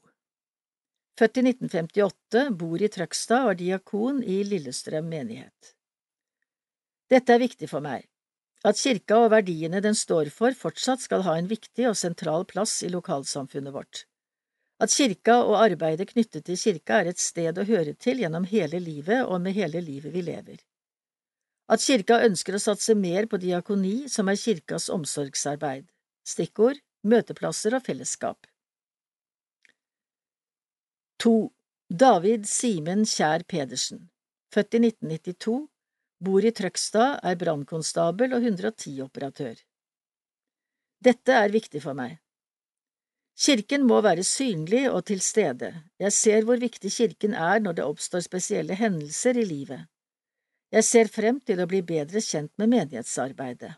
[1.17, 5.73] Født i 1958, bor i Trøgstad og er diakon i Lillestrøm menighet.
[7.13, 8.09] Dette er viktig for meg.
[8.65, 12.79] At kirka og verdiene den står for, fortsatt skal ha en viktig og sentral plass
[12.85, 14.07] i lokalsamfunnet vårt.
[14.79, 18.79] At kirka og arbeidet knyttet til kirka er et sted å høre til gjennom hele
[18.79, 20.59] livet og med hele livet vi lever.
[21.67, 25.87] At kirka ønsker å satse mer på diakoni, som er kirkas omsorgsarbeid.
[26.27, 28.45] Stikkord møteplasser og fellesskap.
[31.23, 31.33] 2.
[31.89, 34.05] David Simen Kjær Pedersen
[34.53, 35.57] Født i 1992
[36.23, 39.59] Bor i Trøgstad, er brannkonstabel og 110-operatør.
[41.05, 42.17] Dette er viktig for meg.
[43.37, 45.71] Kirken må være synlig og til stede.
[45.99, 49.85] Jeg ser hvor viktig kirken er når det oppstår spesielle hendelser i livet.
[50.71, 53.75] Jeg ser frem til å bli bedre kjent med menighetsarbeidet.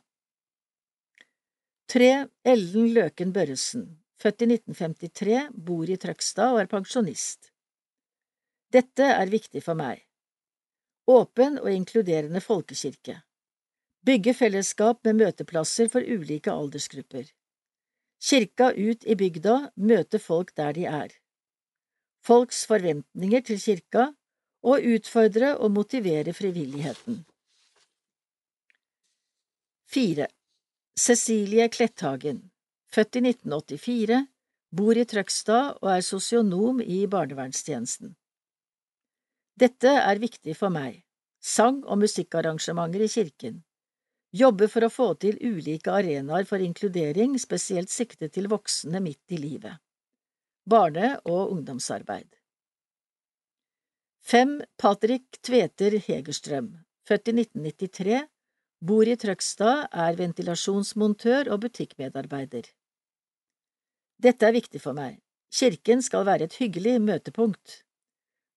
[1.89, 2.11] 3.
[2.45, 7.51] Ellen Løken Børresen født i 1953, bor i Trøgstad og er pensjonist.
[8.73, 10.03] Dette er viktig for meg.
[11.09, 13.21] Åpen og inkluderende folkekirke.
[14.05, 17.25] Bygge fellesskap med møteplasser for ulike aldersgrupper.
[18.19, 21.13] Kirka ut i bygda, møter folk der de er.
[22.25, 24.09] Folks forventninger til kirka,
[24.63, 27.23] og utfordre og motivere frivilligheten.
[29.87, 30.27] 4.
[30.99, 32.49] Cecilie Kletthagen
[32.93, 34.19] født i 1984,
[34.75, 38.15] bor i Trøgstad og er sosionom i barnevernstjenesten.
[39.59, 41.03] Dette er viktig for meg.
[41.39, 43.63] Sang- og musikkarrangementer i kirken.
[44.31, 49.39] Jobbe for å få til ulike arenaer for inkludering, spesielt siktet til voksne midt i
[49.41, 49.81] livet.
[50.69, 52.29] Barne- og ungdomsarbeid.
[54.21, 58.27] Fem Patrick Tveter Hegerstrøm, født i 1993,
[58.85, 62.69] bor i Trøgstad, er ventilasjonsmontør og butikkmedarbeider.
[64.21, 65.17] Dette er viktig for meg.
[65.49, 67.81] Kirken skal være et hyggelig møtepunkt.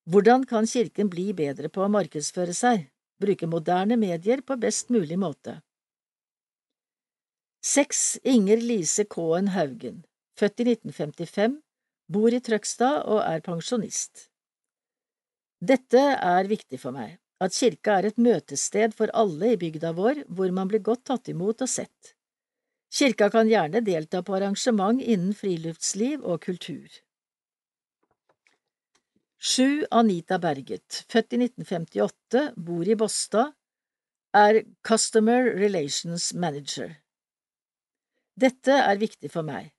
[0.04, 2.91] Hvordan kan kirken bli bedre på å markedsføre seg,
[3.22, 5.60] bruke moderne medier på best mulig måte?
[7.62, 10.02] Seks Inger Lise K-en Haugen,
[10.38, 11.60] født i 1955,
[12.10, 14.26] bor i Trøgstad og er pensjonist.
[15.62, 20.24] Dette er viktig for meg, at kirka er et møtested for alle i bygda vår,
[20.26, 22.16] hvor man blir godt tatt imot og sett.
[22.92, 26.90] Kirka kan gjerne delta på arrangement innen friluftsliv og kultur.
[29.42, 33.48] Sju Anita Berget, født i 1958, bor i Båstad,
[34.38, 36.92] er Customer Relations Manager.
[38.38, 39.72] Dette er viktig for meg.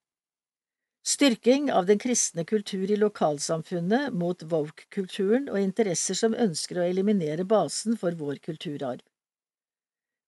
[1.08, 7.47] Styrking av den kristne kultur i lokalsamfunnet mot woke-kulturen og interesser som ønsker å eliminere
[7.47, 8.99] basen for vår kulturarv.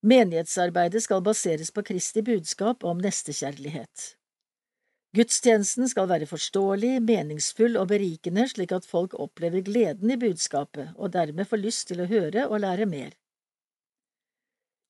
[0.08, 4.14] Menighetsarbeidet skal baseres på Kristi budskap om nestekjærlighet.
[5.16, 11.14] Gudstjenesten skal være forståelig, meningsfull og berikende slik at folk opplever gleden i budskapet og
[11.14, 13.14] dermed får lyst til å høre og lære mer.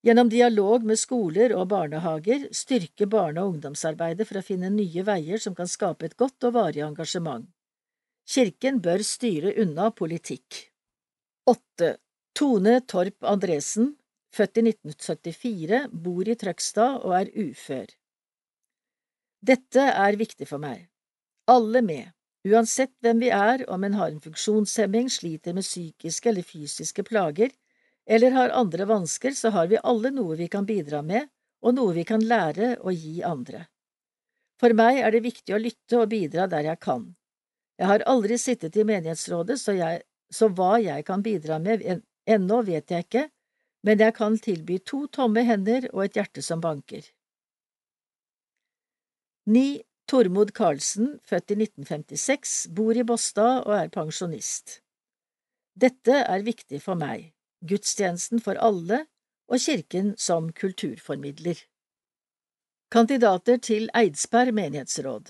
[0.06, 5.42] Gjennom dialog med skoler og barnehager styrke barne- og ungdomsarbeidet for å finne nye veier
[5.42, 7.46] som kan skape et godt og varig engasjement.
[8.26, 10.72] Kirken bør styre unna politikk.
[11.50, 11.92] 8.
[12.34, 13.94] Tone Torp Andresen,
[14.34, 17.94] født i 1974, bor i Trøgstad og er ufør.
[19.46, 20.88] Dette er viktig for meg.
[21.52, 22.08] Alle med,
[22.50, 27.52] uansett hvem vi er, om en har en funksjonshemming, sliter med psykiske eller fysiske plager,
[28.10, 31.28] eller har andre vansker, så har vi alle noe vi kan bidra med,
[31.62, 33.66] og noe vi kan lære og gi andre.
[34.62, 37.06] For meg er det viktig å lytte og bidra der jeg kan.
[37.78, 41.84] Jeg har aldri sittet i menighetsrådet, så, jeg, så hva jeg kan bidra med
[42.26, 43.28] ennå vet jeg ikke,
[43.86, 47.04] men jeg kan tilby to tomme hender og et hjerte som banker.
[49.48, 49.82] 9.
[50.10, 54.80] Tormod Karlsen, født i 1956, bor i Båstad og er pensjonist.
[55.78, 57.28] Dette er viktig for meg,
[57.62, 59.04] gudstjenesten for alle
[59.46, 61.62] og kirken som kulturformidler.
[62.90, 65.30] Kandidater til Eidsberg menighetsråd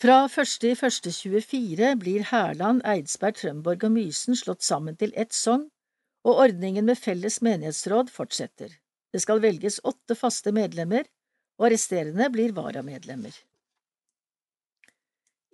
[0.00, 5.68] Fra 1.1.24 blir Hærland, Eidsberg, Trømborg og Mysen slått sammen til ett sogn
[6.24, 8.72] og ordningen med felles menighetsråd fortsetter.
[9.12, 11.04] Det skal velges åtte faste medlemmer,
[11.58, 13.34] og resterende blir varamedlemmer.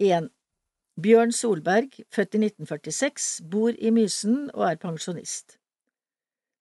[0.02, 0.28] 1.
[1.02, 5.56] Bjørn Solberg, født i 1946, bor i Mysen og er pensjonist.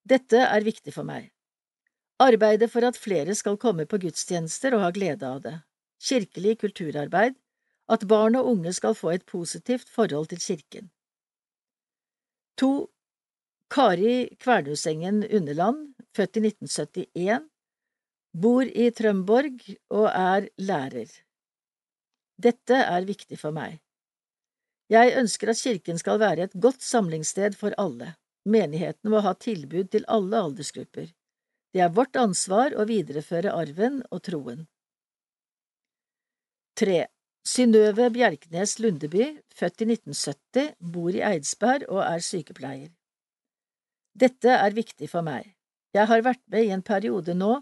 [0.08, 1.32] Dette er viktig for meg.
[2.22, 5.56] Arbeide for at flere skal komme på gudstjenester og ha glede av det.
[6.02, 7.38] Kirkelig kulturarbeid.
[7.92, 10.92] At barn og unge skal få et positivt forhold til kirken.
[12.62, 12.88] 2.
[13.72, 17.50] Kari Kvernusengen Underland, født i 1971,
[18.34, 21.12] bor i Trømborg og er lærer.
[22.42, 23.80] Dette er viktig for meg.
[24.92, 28.16] Jeg ønsker at kirken skal være et godt samlingssted for alle.
[28.44, 31.12] Menigheten må ha tilbud til alle aldersgrupper.
[31.72, 34.66] Det er vårt ansvar å videreføre arven og troen.
[36.80, 37.06] 3.
[37.48, 42.92] Synnøve Bjerknes Lundeby, født i 1970, bor i Eidsberg og er sykepleier.
[44.12, 45.54] Dette er viktig for meg.
[45.96, 47.62] Jeg har vært med i en periode nå,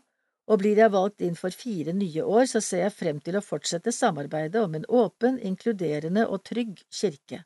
[0.49, 3.45] og blir jeg valgt inn for fire nye år, så ser jeg frem til å
[3.45, 7.43] fortsette samarbeidet om en åpen, inkluderende og trygg kirke.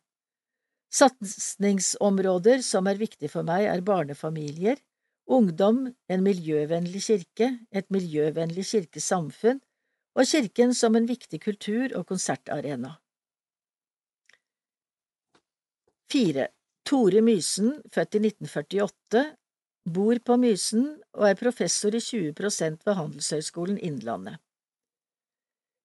[0.94, 4.80] Satsingsområder som er viktig for meg, er barnefamilier,
[5.28, 9.60] ungdom, en miljøvennlig kirke, et miljøvennlig kirkesamfunn
[10.14, 12.98] og kirken som en viktig kultur- og konsertarena.
[16.12, 16.52] Fire.
[16.84, 19.22] Tore Mysen, født i 1948,
[19.86, 20.86] bor på Mysen
[21.18, 24.40] og er professor i 20 prosent ved Handelshøyskolen Innlandet.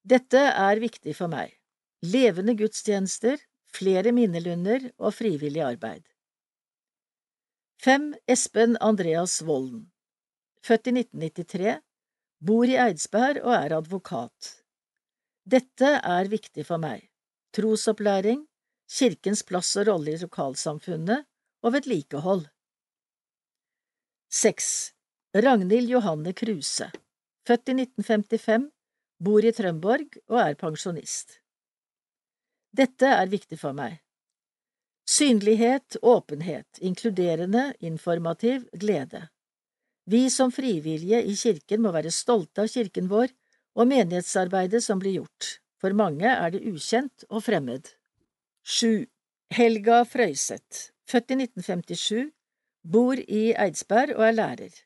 [0.09, 1.53] Dette er viktig for meg.
[2.07, 6.07] Levende gudstjenester, flere minnelunder og frivillig arbeid.
[7.83, 8.15] 5.
[8.27, 9.89] Espen Andreas Volden
[10.63, 11.77] Født i 1993,
[12.43, 14.49] bor i Eidsberg og er advokat.
[15.49, 17.05] Dette er viktig for meg.
[17.55, 18.43] Trosopplæring,
[18.91, 21.27] kirkens plass og rolle i lokalsamfunnet
[21.63, 22.45] og vedlikehold.
[24.31, 24.93] 6.
[25.35, 26.91] Ragnhild Johanne Kruse,
[27.49, 28.67] født i 1955,
[29.25, 31.39] bor i Trømborg og er pensjonist.
[32.77, 33.97] Dette er viktig for meg.
[35.09, 39.25] Synlighet, åpenhet, inkluderende, informativ, glede.
[40.05, 43.33] Vi som frivillige i kirken må være stolte av kirken vår
[43.81, 45.55] og menighetsarbeidet som blir gjort.
[45.81, 47.95] For mange er det ukjent og fremmed.
[48.69, 49.09] 7.
[49.57, 52.29] Helga Frøyseth, født i 1957,
[52.83, 54.77] bor i Eidsberg og er lærer.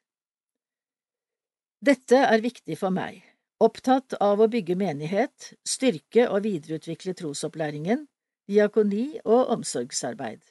[1.83, 3.23] Dette er viktig for meg,
[3.63, 8.07] opptatt av å bygge menighet, styrke og videreutvikle trosopplæringen,
[8.51, 10.43] diakoni og omsorgsarbeid.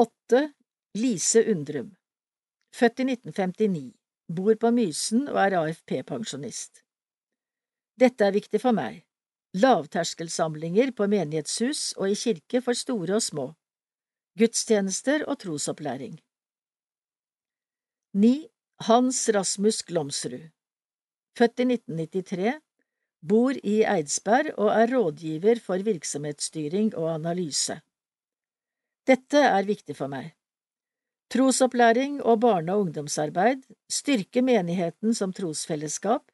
[0.00, 0.40] 8.
[0.96, 1.92] Lise Undrum,
[2.74, 3.92] født i 1959,
[4.34, 6.80] bor på Mysen og er AFP-pensjonist.
[8.00, 9.04] Dette er viktig for meg,
[9.54, 13.46] lavterskelsamlinger på menighetshus og i kirke for store og små,
[14.38, 16.18] gudstjenester og trosopplæring.
[18.14, 18.48] 9.
[18.86, 20.50] Hans Rasmus Glomsrud
[21.38, 22.60] Født i 1993,
[23.28, 27.80] bor i Eidsberg og er rådgiver for virksomhetsstyring og analyse.
[29.06, 30.34] Dette er viktig for meg.
[31.30, 36.30] Trosopplæring og barne- og ungdomsarbeid, styrke menigheten som trosfellesskap,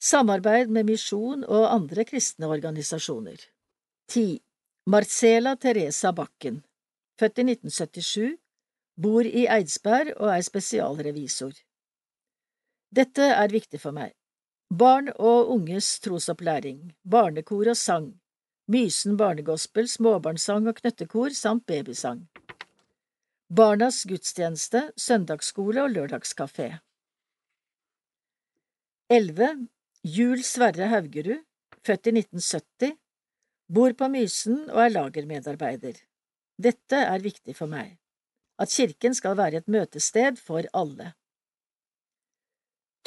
[0.00, 3.38] samarbeid med misjon og andre kristne organisasjoner.
[4.08, 4.42] 10.
[4.86, 6.62] Marcela Teresa Bakken,
[7.22, 8.32] født i 1977,
[9.02, 11.54] bor i Eidsberg og er spesialrevisor.
[12.92, 14.12] Dette er viktig for meg.
[14.72, 18.10] Barn og unges trosopplæring, barnekor og sang,
[18.72, 22.22] Mysen barnegospel, småbarnssang og knøttekor samt babysang.
[23.52, 26.70] Barnas gudstjeneste, søndagsskole og lørdagskafé.
[29.10, 29.68] 11.
[30.04, 31.42] Jul Sverre Haugerud,
[31.84, 32.96] født i 1970,
[33.68, 35.98] bor på Mysen og er lagermedarbeider.
[36.58, 37.96] Dette er viktig for meg,
[38.60, 41.12] at kirken skal være et møtested for alle.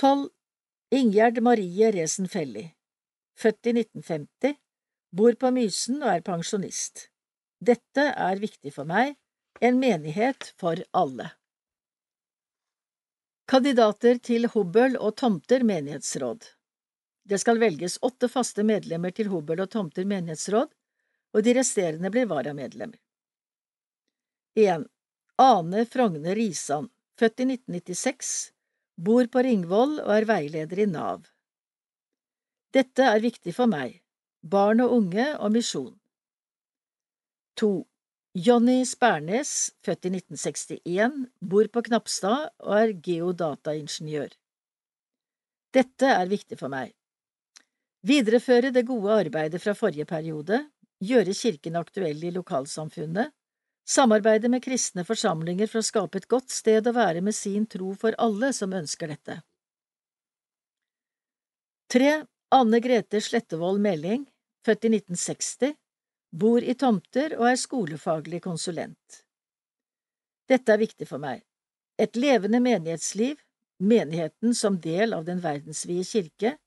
[0.01, 0.29] 12.
[0.95, 2.65] Ingjerd Marie Resen Felli,
[3.37, 4.57] født i 1950,
[5.15, 7.09] bor på Mysen og er pensjonist.
[7.59, 9.15] Dette er viktig for meg,
[9.63, 11.31] en menighet for alle.
[13.47, 16.55] Kandidater til Hobøl og Tomter menighetsråd
[17.25, 20.69] det skal velges åtte faste medlemmer til Hobøl og Tomter menighetsråd,
[21.33, 22.99] og de resterende blir varamedlemmer.
[24.55, 24.85] 1.
[25.37, 26.89] Ane Frogne Risan,
[27.19, 28.31] født i 1996,
[28.95, 31.25] bor på Ringvoll og er veileder i Nav.
[32.75, 34.01] Dette er viktig for meg,
[34.41, 35.93] barn og unge og misjon.
[37.59, 37.71] 2.
[38.47, 39.53] Jonny Spernes,
[39.83, 44.35] født i 1961, bor på Knapstad og er geodataingeniør.
[45.75, 46.91] Dette er viktig for meg,
[48.05, 50.59] Videreføre det gode arbeidet fra forrige periode,
[51.01, 53.31] gjøre kirken aktuell i lokalsamfunnet,
[53.85, 57.93] samarbeide med kristne forsamlinger for å skape et godt sted å være med sin tro
[57.99, 59.39] for alle som ønsker dette.
[61.93, 62.11] 3.
[62.55, 64.25] Anne Grete Slettevold Meling,
[64.65, 65.75] født i 1960,
[66.35, 69.21] bor i Tomter og er skolefaglig konsulent.
[70.49, 71.45] Dette er viktig for meg.
[71.97, 73.37] Et levende menighetsliv,
[73.79, 76.57] menigheten som del av den verdensvide kirke,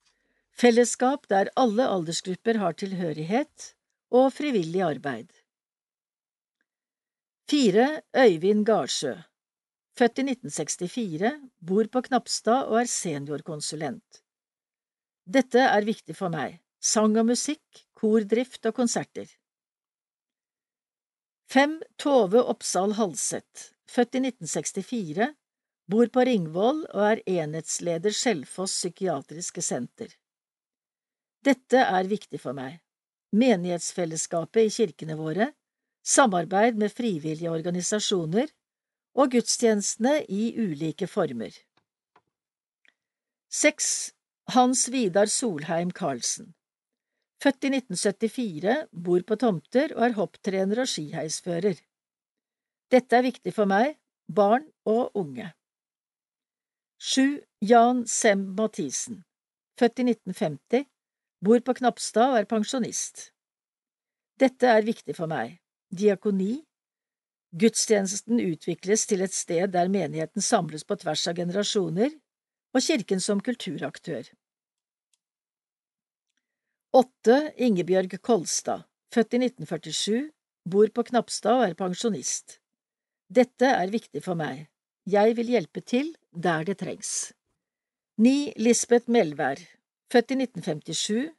[0.58, 3.74] Fellesskap der alle aldersgrupper har tilhørighet,
[4.10, 5.28] og frivillig arbeid.
[7.50, 8.02] 4.
[8.16, 9.14] Øyvind Gardsjø
[9.96, 11.30] Født i 1964,
[11.66, 14.18] bor på Knapstad og er seniorkonsulent.
[15.24, 19.30] Dette er viktig for meg, sang og musikk, kordrift og konserter.
[21.48, 21.78] 5.
[21.96, 25.30] Tove Oppsal Halseth, født i 1964,
[25.88, 30.12] bor på Ringvoll og er enhetsleder Skjelfoss psykiatriske senter.
[31.48, 32.76] Dette er viktig for meg.
[33.32, 35.48] Menighetsfellesskapet i kirkene våre,
[36.08, 38.48] samarbeid med frivillige organisasjoner
[39.18, 41.52] og gudstjenestene i ulike former.
[43.52, 43.90] 6.
[44.54, 46.54] Hans Vidar Solheim Karlsen
[47.42, 51.78] Født i 1974, bor på tomter og er hopptrener og skiheisfører.
[52.90, 53.94] Dette er viktig for meg,
[54.26, 55.52] barn og unge.
[56.98, 57.38] 7.
[57.62, 59.22] Jan Sem Mathisen
[59.78, 60.88] Født i 1950,
[61.44, 63.28] bor på Knapstad og er pensjonist.
[64.40, 65.60] Dette er viktig for meg.
[65.90, 66.64] Diakoni.
[67.56, 72.12] Gudstjenesten utvikles til et sted der menigheten samles på tvers av generasjoner,
[72.76, 74.28] og kirken som kulturaktør.
[76.92, 78.84] Åtte Ingebjørg Kolstad,
[79.14, 80.28] født i 1947,
[80.68, 82.58] bor på Knapstad og er pensjonist.
[83.28, 84.66] Dette er viktig for meg.
[85.08, 87.32] Jeg vil hjelpe til der det trengs.
[88.20, 89.60] Ni Lisbeth Melvær,
[90.12, 91.32] født i 1957,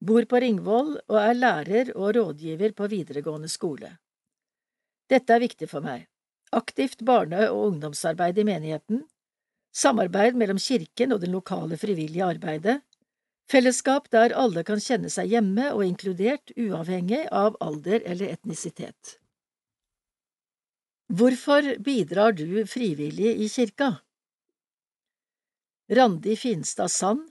[0.00, 3.96] bor på Ringvoll og er lærer og rådgiver på videregående skole.
[5.10, 6.06] Dette er viktig for meg.
[6.52, 9.04] Aktivt barne- og ungdomsarbeid i menigheten,
[9.74, 12.80] samarbeid mellom kirken og den lokale frivillige arbeidet,
[13.50, 19.18] fellesskap der alle kan kjenne seg hjemme og inkludert uavhengig av alder eller etnisitet.
[21.06, 23.92] Hvorfor bidrar du frivillig i kirka?
[25.86, 27.28] Randi Finstad Sand,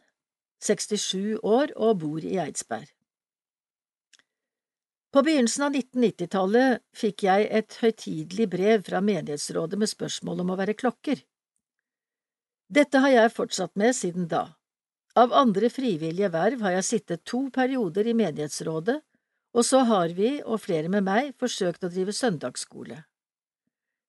[0.64, 2.88] 67 år og bor i Eidsberg.
[5.16, 10.58] På begynnelsen av 1990-tallet fikk jeg et høytidelig brev fra menighetsrådet med spørsmål om å
[10.60, 11.22] være klokker.
[12.68, 14.49] Dette har jeg fortsatt med siden da.
[15.16, 18.97] Av andre frivillige verv har jeg sittet to perioder i menighetsrådet,
[19.56, 23.06] og så har vi, og flere med meg, forsøkt å drive søndagsskole.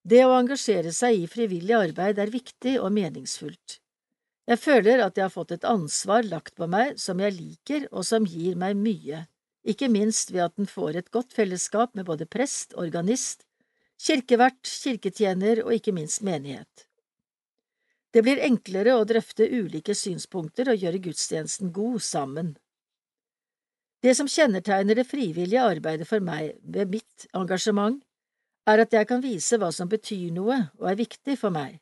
[0.02, 3.78] Det å engasjere seg i frivillig arbeid er viktig og meningsfullt.
[4.46, 8.06] Jeg føler at jeg har fått et ansvar lagt på meg som jeg liker og
[8.06, 9.24] som gir meg mye,
[9.66, 13.42] ikke minst ved at den får et godt fellesskap med både prest, organist,
[13.98, 16.86] kirkevert, kirketjener og ikke minst menighet.
[18.14, 22.54] Det blir enklere å drøfte ulike synspunkter og gjøre gudstjenesten god sammen.
[24.00, 27.98] Det som kjennetegner det frivillige arbeidet for meg ved mitt engasjement,
[28.66, 31.80] er at jeg kan vise hva som betyr noe og er viktig for meg.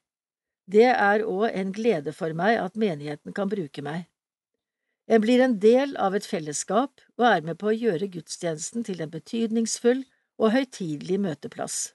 [0.71, 4.07] Det er òg en glede for meg at menigheten kan bruke meg.
[5.07, 9.03] En blir en del av et fellesskap og er med på å gjøre gudstjenesten til
[9.05, 10.01] en betydningsfull
[10.41, 11.93] og høytidelig møteplass.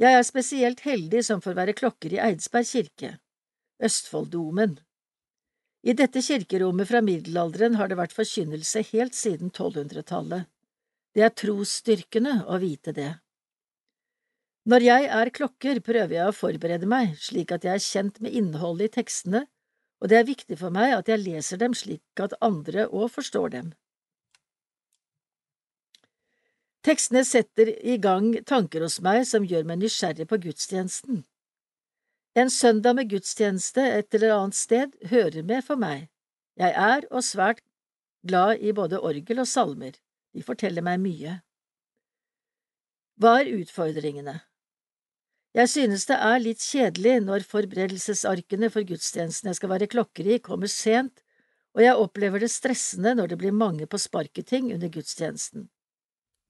[0.00, 3.10] Jeg er spesielt heldig som får være klokker i Eidsberg kirke,
[3.84, 4.78] Østfolddomen.
[5.82, 10.48] I dette kirkerommet fra middelalderen har det vært forkynnelse helt siden 1200-tallet.
[11.12, 13.10] Det er trosstyrkende å vite det.
[14.62, 18.34] Når jeg er klokker, prøver jeg å forberede meg slik at jeg er kjent med
[18.38, 19.46] innholdet i tekstene,
[19.98, 23.54] og det er viktig for meg at jeg leser dem slik at andre òg forstår
[23.56, 23.72] dem.
[26.86, 31.24] Tekstene setter i gang tanker hos meg som gjør meg nysgjerrig på gudstjenesten.
[32.38, 36.08] En søndag med gudstjeneste et eller annet sted hører med for meg.
[36.58, 37.62] Jeg er og svært
[38.26, 39.98] glad i både orgel og salmer,
[40.34, 41.36] de forteller meg mye.
[43.18, 44.38] Hva er utfordringene?
[45.52, 50.38] Jeg synes det er litt kjedelig når forberedelsesarkene for gudstjenesten jeg skal være klokker i,
[50.40, 51.20] kommer sent,
[51.76, 55.68] og jeg opplever det stressende når det blir mange på sparketing under gudstjenesten.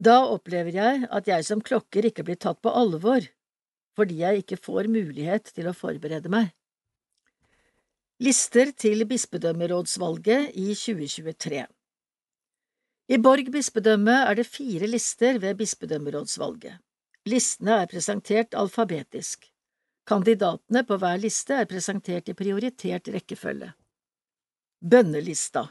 [0.02, 3.26] Da opplever jeg at jeg som klokker ikke blir tatt på alvor,
[3.98, 6.52] fordi jeg ikke får mulighet til å forberede meg.
[8.22, 11.64] Lister til bispedømmerådsvalget i 2023
[13.10, 16.78] I Borg bispedømme er det fire lister ved bispedømmerådsvalget.
[17.28, 19.46] Listene er presentert alfabetisk.
[20.10, 23.68] Kandidatene på hver liste er presentert i prioritert rekkefølge.
[24.82, 25.68] Bønnelista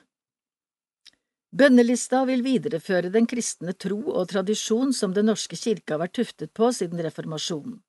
[1.51, 6.53] Bønnelista vil videreføre den kristne tro og tradisjon som Den norske kirke har vært tuftet
[6.55, 7.81] på siden reformasjonen.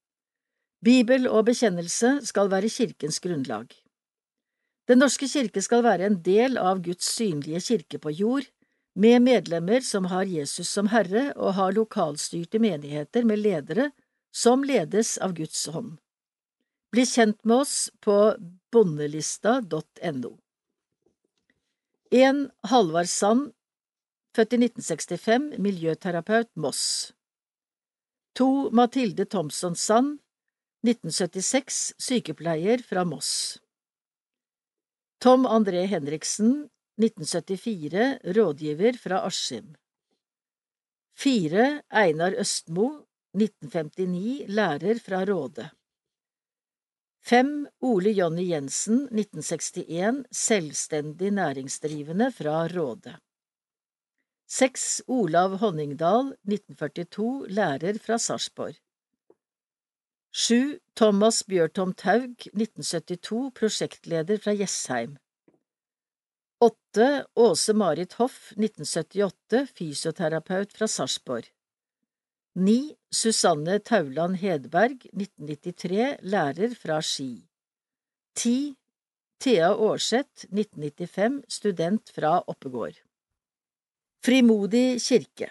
[0.83, 3.71] Bibel og bekjennelse skal være kirkens grunnlag.
[4.91, 8.49] Den norske kirke skal være en del av Guds synlige kirke på jord,
[8.95, 13.91] med medlemmer som har Jesus som Herre og har lokalstyrte menigheter med ledere
[14.35, 15.97] som ledes av Guds hånd.
[16.93, 18.17] Bli kjent med oss på
[18.73, 20.33] bondelista.no.
[22.13, 23.53] En Halvard Sand,
[24.37, 27.13] født i 1965, miljøterapeut, Moss.
[28.37, 30.19] To Mathilde Thomsson Sand,
[30.85, 33.59] 1976, sykepleier fra Moss.
[35.23, 36.69] Tom André Henriksen,
[37.01, 39.75] 1974, rådgiver fra Askim.
[41.17, 45.71] Fire Einar Østmo, 1959, lærer fra Råde.
[47.25, 53.17] Fem Ole Jonny Jensen, 1961, selvstendig næringsdrivende fra Råde.
[54.49, 58.77] Seks Olav Honningdal, 1942, lærer fra Sarpsborg.
[60.33, 65.17] Sju Thomas Bjørtom Taug, 1972, prosjektleder fra Jessheim.
[66.63, 71.49] Åtte Åse Marit Hoff, 1978, fysioterapeut fra Sarpsborg.
[72.55, 72.95] 9.
[73.11, 77.49] Susanne Tauland Hedberg, 1993, lærer fra Ski.
[78.39, 78.75] 10.
[79.43, 83.03] Thea Aarseth, 1995, student fra Oppegård.
[84.23, 85.51] Frimodig kirke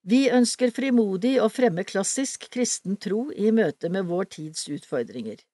[0.00, 5.44] Vi ønsker frimodig å fremme klassisk kristen tro i møte med vår tids utfordringer.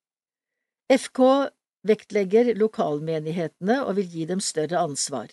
[0.86, 1.50] FK
[1.88, 5.30] vektlegger lokalmenighetene og vil gi dem større ansvar.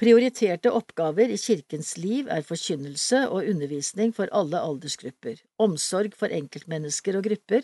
[0.00, 7.20] Prioriterte oppgaver i kirkens liv er forkynnelse og undervisning for alle aldersgrupper, omsorg for enkeltmennesker
[7.20, 7.62] og grupper,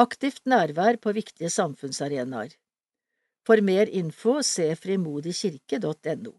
[0.00, 2.56] aktivt nærvær på viktige samfunnsarenaer.
[3.46, 6.34] For mer info se frimodigkirke.no.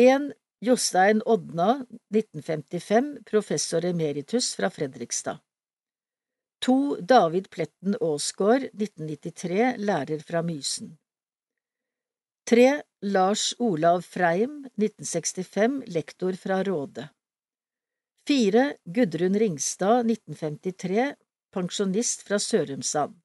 [0.00, 0.32] 1.
[0.64, 1.84] Jostein Odna,
[2.14, 5.42] 1955, professor emeritus fra Fredrikstad.
[6.62, 6.96] 2.
[7.00, 10.92] David Pletten Aasgaard, 1993, lærer fra Mysen.
[12.46, 12.82] 3.
[13.02, 17.08] Lars Olav Freim, 1965, lektor fra Råde.
[18.28, 21.06] Fire Gudrun Ringstad, 1953,
[21.50, 23.16] pensjonist fra Sørumsand.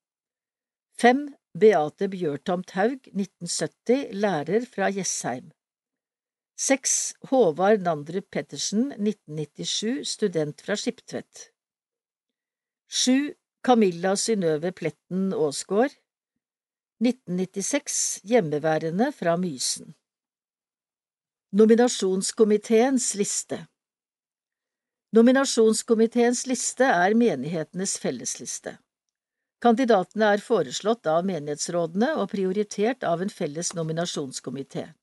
[0.98, 5.52] Fem Beate Bjørtomt Haug, 1970, lærer fra Jessheim.
[6.58, 11.52] Seks Håvard Nandrup Pettersen, 1997, student fra Skiptvet.
[12.90, 13.34] Sju
[13.64, 15.92] Camilla Synnøve Pletten Aasgaard,
[17.04, 19.92] 1996, hjemmeværende fra Mysen.
[21.52, 23.60] Nominasjonskomiteens liste
[25.12, 28.78] Nominasjonskomiteens liste er menighetenes fellesliste.
[29.60, 34.94] Kandidatene er foreslått av menighetsrådene og prioritert av en felles nominasjonskomité.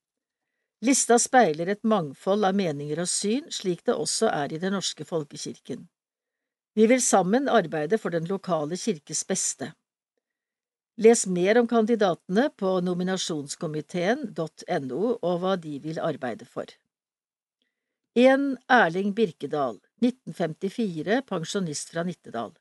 [0.81, 5.05] Lista speiler et mangfold av meninger og syn, slik det også er i Den norske
[5.05, 5.91] folkekirken.
[6.75, 9.73] Vi vil sammen arbeide for den lokale kirkes beste.
[10.97, 16.65] Les mer om kandidatene på nominasjonskomiteen.no og hva de vil arbeide for.
[18.15, 18.59] 1.
[18.71, 22.53] Erling Birkedal, 1954, pensjonist fra Nittedal.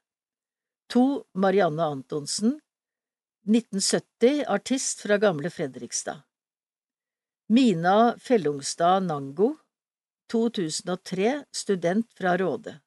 [0.93, 1.23] 2.
[1.33, 2.61] Marianne Antonsen,
[3.45, 6.21] 1970, artist fra Gamle Fredrikstad.
[7.53, 9.57] Mina Fellungstad Nango,
[10.31, 12.79] 2003, student fra Råde.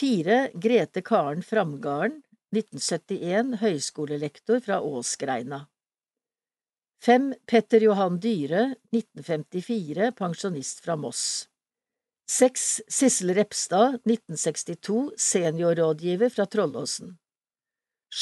[0.00, 0.50] 4.
[0.54, 2.22] Grete Karen Framgarden,
[2.56, 5.66] 1971, høyskolelektor fra Åsgreina.
[7.04, 7.34] 5.
[7.46, 8.62] Petter Johan Dyre,
[8.96, 11.50] 1954, pensjonist fra Moss.
[12.32, 12.64] 6.
[12.88, 17.18] Sissel Repstad, 1962, seniorrådgiver fra Trollåsen.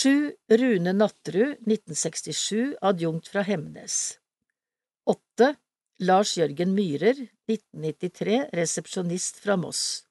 [0.03, 0.33] 7.
[0.51, 4.18] Rune Natterud, 1967, adjunkt fra Hemnes.
[5.07, 5.55] 8.
[6.11, 10.07] Lars Jørgen Myhrer, 1993, resepsjonist fra Moss.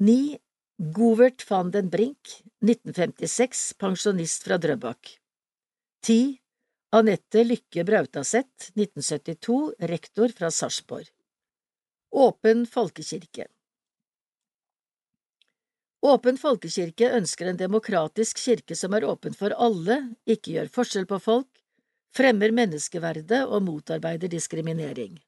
[0.00, 0.38] 9.
[0.76, 2.28] Govert van den Brink,
[2.64, 5.18] 1956, pensjonist fra Drøbak.
[6.06, 6.38] 10.
[6.96, 11.10] Anette Lykke Brautaseth, 1972, rektor fra Sarpsborg.
[12.10, 13.46] Åpen folkekirke
[16.02, 21.20] Åpen folkekirke ønsker en demokratisk kirke som er åpen for alle, ikke gjør forskjell på
[21.22, 21.50] folk,
[22.16, 25.20] fremmer menneskeverdet og motarbeider diskriminering.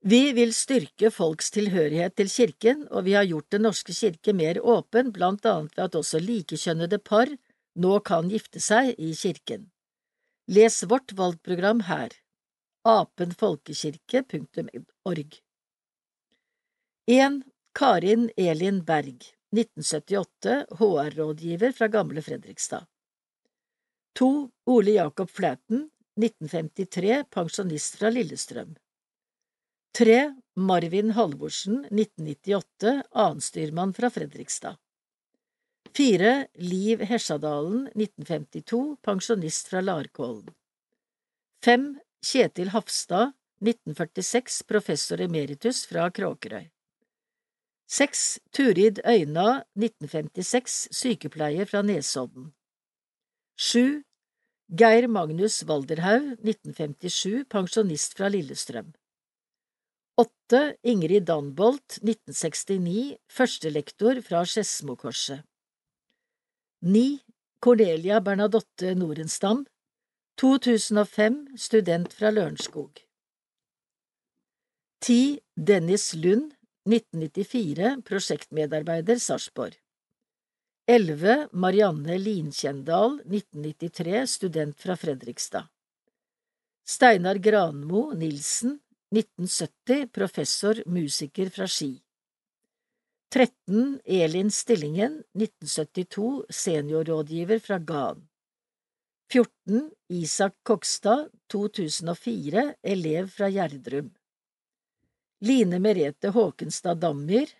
[0.00, 4.60] Vi vil styrke folks tilhørighet til kirken, og vi har gjort Den norske kirke mer
[4.60, 7.26] åpen, blant annet ved at også likekjønnede par
[7.76, 9.70] nå kan gifte seg i kirken.
[10.48, 12.08] Les vårt valgprogram her
[12.86, 15.40] apenfolkekirke.org
[17.06, 17.42] 1.
[17.74, 22.86] Karin Elin Berg, 1978, HR-rådgiver fra Gamle Fredrikstad.
[24.18, 24.50] 2.
[24.66, 28.76] Ole Jakob Flaten, 1953, pensjonist fra Lillestrøm.
[29.96, 30.34] 3.
[30.56, 34.76] Marvin Halvorsen, 1998, annenstyrmann fra Fredrikstad.
[35.96, 36.46] 4.
[36.54, 40.50] Liv Hesjadalen, 1952, pensjonist fra Larkollen.
[41.64, 41.86] 5.
[42.20, 43.32] Kjetil Hafstad,
[43.64, 46.68] 1946, professor emeritus fra Kråkerøy.
[47.88, 48.26] 6.
[48.52, 52.52] Turid Øyna, 1956, sykepleier fra Nesodden.
[53.56, 54.02] 7.
[54.76, 58.92] Geir Magnus Walderhaug, 1957, pensjonist fra Lillestrøm.
[60.16, 60.76] 8.
[60.82, 65.42] Ingrid Danbolt, 1969, førstelektor fra Skedsmokorset.
[66.80, 67.18] 9.
[67.60, 69.66] Cornelia Bernadotte Norenstam,
[70.40, 73.02] 2005, student fra Lørenskog.
[75.04, 75.40] 10.
[75.56, 76.54] Dennis Lund,
[76.88, 79.76] 1994, prosjektmedarbeider Sarpsborg.
[80.88, 81.48] 11.
[81.52, 85.68] Marianne Linkjendal, 1993, student fra Fredrikstad.
[86.88, 88.78] Steinar Granmo Nilsen,
[89.14, 92.02] 1970, professor, musiker fra Ski.
[93.34, 94.00] 13.
[94.04, 98.28] Elin Stillingen, 1972, seniorrådgiver fra Gan.
[99.32, 99.90] 14.
[100.08, 104.10] Isak Kokstad, 2004, elev fra Gjerdrum.
[105.40, 107.50] Line Merete Håkenstad Dammyr,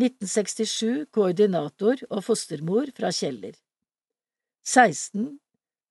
[0.00, 3.54] 1967, koordinator og fostermor fra Kjeller.
[4.66, 5.38] 16.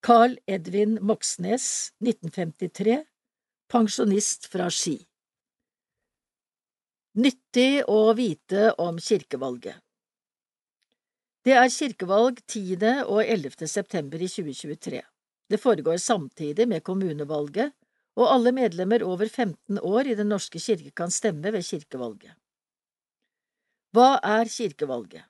[0.03, 3.03] Carl Edvin Moxnes, 1953,
[3.73, 4.99] pensjonist fra Ski.
[7.17, 9.79] Nyttig å vite om kirkevalget
[11.41, 12.75] Det er kirkevalg 10.
[13.09, 13.65] og 11.
[13.71, 14.99] september i 2023.
[15.49, 17.73] Det foregår samtidig med kommunevalget,
[18.13, 22.35] og alle medlemmer over 15 år i Den norske kirke kan stemme ved kirkevalget.
[23.97, 25.25] Hva er kirkevalget?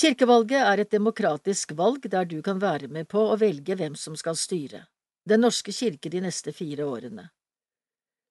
[0.00, 4.16] Kirkevalget er et demokratisk valg der du kan være med på å velge hvem som
[4.16, 4.86] skal styre
[5.28, 7.28] Den norske kirke de neste fire årene.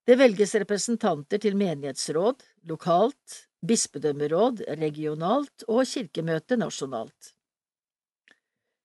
[0.10, 7.34] Det velges representanter til menighetsråd, lokalt, bispedømmeråd, regionalt og kirkemøte nasjonalt.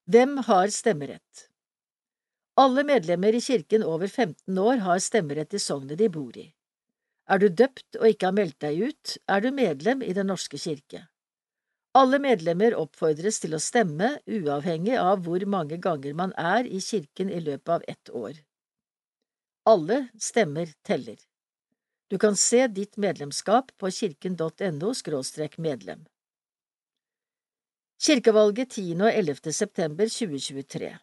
[0.05, 1.47] Hvem har stemmerett?
[2.61, 6.51] Alle medlemmer i kirken over 15 år har stemmerett i sognet de bor i.
[7.25, 10.61] Er du døpt og ikke har meldt deg ut, er du medlem i Den norske
[10.61, 11.07] kirke.
[11.95, 17.31] Alle medlemmer oppfordres til å stemme, uavhengig av hvor mange ganger man er i kirken
[17.31, 18.41] i løpet av ett år.
[19.71, 21.21] Alle stemmer teller.
[22.11, 24.93] Du kan se ditt medlemskap på kirken.no
[25.59, 26.05] medlem.
[28.03, 29.01] Kirkevalget 10.
[29.01, 29.53] og 11.
[29.53, 30.99] september 2023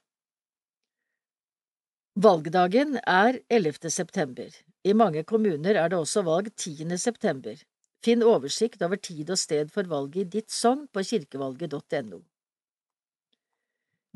[2.15, 3.89] Valgdagen er 11.
[3.89, 4.51] september.
[4.83, 6.97] I mange kommuner er det også valg 10.
[6.97, 7.55] september.
[8.01, 12.21] Finn oversikt over tid og sted for valget i ditt sogn på kirkevalget.no.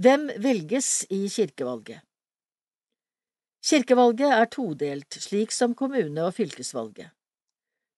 [0.01, 2.01] Hvem velges i kirkevalget?
[3.65, 7.13] Kirkevalget er todelt, slik som kommune- og fylkesvalget.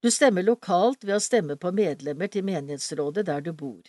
[0.03, 3.81] Du stemmer lokalt ved å stemme på medlemmer til menighetsrådet der du bor.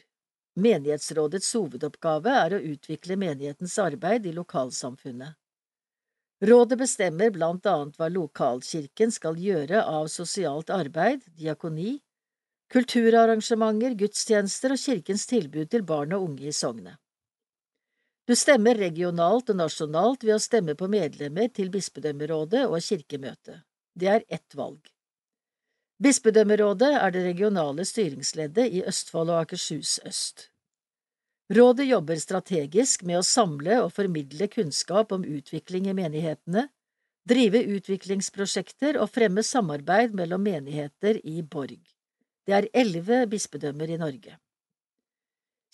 [0.59, 5.36] Menighetsrådets hovedoppgave er å utvikle menighetens arbeid i lokalsamfunnet.
[6.41, 11.97] Rådet bestemmer blant annet hva lokalkirken skal gjøre av sosialt arbeid, diakoni,
[12.70, 16.95] kulturarrangementer, gudstjenester og kirkens tilbud til barn og unge i sognet.
[18.28, 23.64] Du stemmer regionalt og nasjonalt ved å stemme på medlemmer til bispedømmerådet og kirkemøtet.
[23.99, 24.82] Det er ett valg.
[25.99, 30.51] Bispedømmerådet er det regionale styringsleddet i Østfold og Akershus øst.
[31.49, 36.66] Rådet jobber strategisk med å samle og formidle kunnskap om utvikling i menighetene,
[37.28, 41.80] drive utviklingsprosjekter og fremme samarbeid mellom menigheter i Borg.
[42.44, 44.36] Det er elleve bispedømmer i Norge.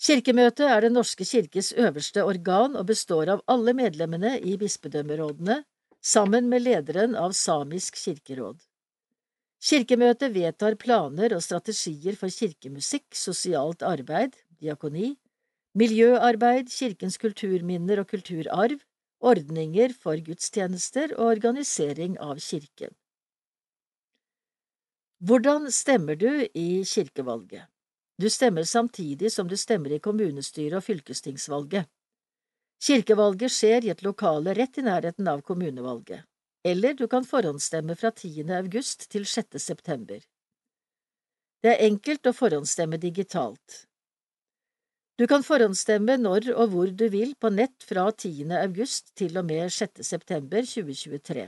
[0.05, 5.63] Kirkemøtet er Den norske kirkes øverste organ og består av alle medlemmene i bispedømmerådene,
[6.03, 8.59] sammen med lederen av Samisk kirkeråd.
[9.59, 15.15] Kirkemøtet vedtar planer og strategier for kirkemusikk, sosialt arbeid, diakoni,
[15.75, 18.79] miljøarbeid, kirkens kulturminner og kulturarv,
[19.19, 22.93] ordninger for gudstjenester og organisering av kirken.
[25.25, 27.65] Hvordan stemmer du i kirkevalget?
[28.21, 31.87] Du stemmer samtidig som du stemmer i kommunestyret og fylkestingsvalget.
[32.85, 36.23] Kirkevalget skjer i et lokale rett i nærheten av kommunevalget,
[36.63, 38.45] eller du kan forhåndsstemme fra 10.
[38.59, 39.59] august til 6.
[39.59, 40.21] september.
[41.63, 43.85] Det er enkelt å forhåndsstemme digitalt.
[45.15, 48.49] Du kan forhåndsstemme når og hvor du vil på nett fra 10.
[48.59, 50.01] august til og med 6.
[50.03, 51.45] september 2023.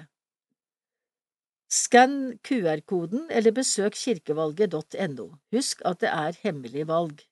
[1.68, 5.28] Skann QR-koden eller besøk kirkevalget.no.
[5.52, 7.26] Husk at det er hemmelig valg.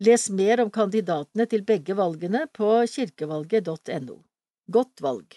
[0.00, 4.16] Les mer om kandidatene til begge valgene på kirkevalget.no.
[4.72, 5.36] Godt valg.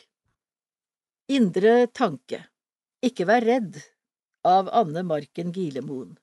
[1.28, 2.46] Indre tanke
[3.04, 3.84] Ikke vær redd
[4.48, 6.16] av Anne Marken Gilemoen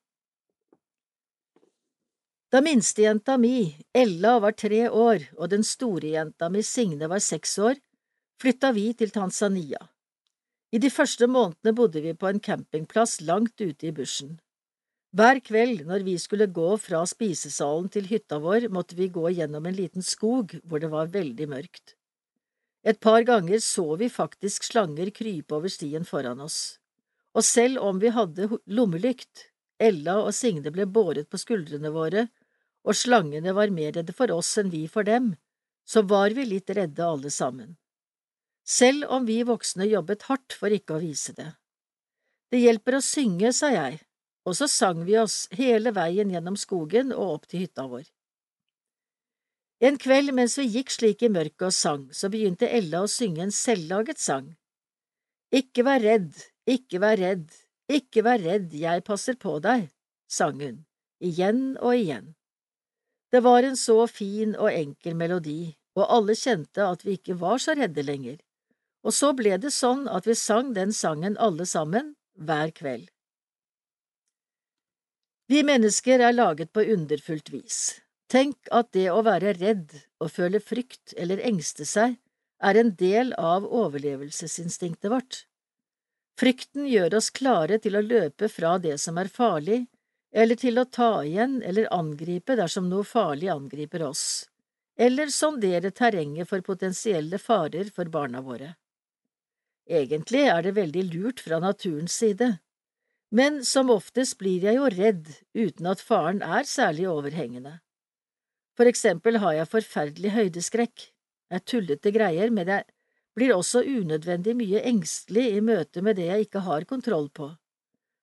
[2.51, 7.59] da minstejenta mi, Ella, var tre år og den store jenta mi, Signe, var seks
[7.63, 7.79] år,
[8.43, 9.79] flytta vi til Tanzania.
[10.75, 14.39] I de første månedene bodde vi på en campingplass langt ute i bushen.
[15.15, 19.67] Hver kveld når vi skulle gå fra spisesalen til hytta vår, måtte vi gå gjennom
[19.67, 21.97] en liten skog hvor det var veldig mørkt.
[22.87, 26.79] Et par ganger så vi faktisk slanger krype over stien foran oss,
[27.35, 32.27] og selv om vi hadde lommelykt, Ella og Signe ble båret på skuldrene våre
[32.87, 35.35] og slangene var mer redde for oss enn vi for dem,
[35.85, 37.77] så var vi litt redde alle sammen.
[38.65, 41.51] Selv om vi voksne jobbet hardt for ikke å vise det.
[42.51, 44.01] Det hjelper å synge, sa jeg,
[44.47, 48.07] og så sang vi oss hele veien gjennom skogen og opp til hytta vår.
[49.81, 53.47] En kveld mens vi gikk slik i mørket og sang, så begynte Ella å synge
[53.47, 54.51] en selvlaget sang.
[55.51, 56.35] Ikke vær redd,
[56.69, 57.49] ikke vær redd,
[57.91, 59.89] ikke vær redd, jeg passer på deg,
[60.31, 60.85] sang hun,
[61.19, 62.35] igjen og igjen.
[63.31, 67.63] Det var en så fin og enkel melodi, og alle kjente at vi ikke var
[67.63, 68.39] så redde lenger,
[69.07, 73.09] og så ble det sånn at vi sang den sangen alle sammen, hver kveld.
[75.51, 78.01] Vi mennesker er laget på underfullt vis.
[78.31, 82.15] Tenk at det å være redd og føle frykt eller engste seg
[82.63, 85.41] er en del av overlevelsesinstinktet vårt.
[86.39, 89.83] Frykten gjør oss klare til å løpe fra det som er farlig,
[90.33, 94.25] eller til å ta igjen eller angripe dersom noe farlig angriper oss,
[95.01, 98.75] eller sondere terrenget for potensielle farer for barna våre.
[99.91, 102.53] Egentlig er det veldig lurt fra naturens side,
[103.35, 107.79] men som oftest blir jeg jo redd uten at faren er særlig overhengende.
[108.79, 111.11] For eksempel har jeg forferdelig høydeskrekk,
[111.51, 112.87] er tullete greier, men jeg
[113.35, 117.51] blir også unødvendig mye engstelig i møte med det jeg ikke har kontroll på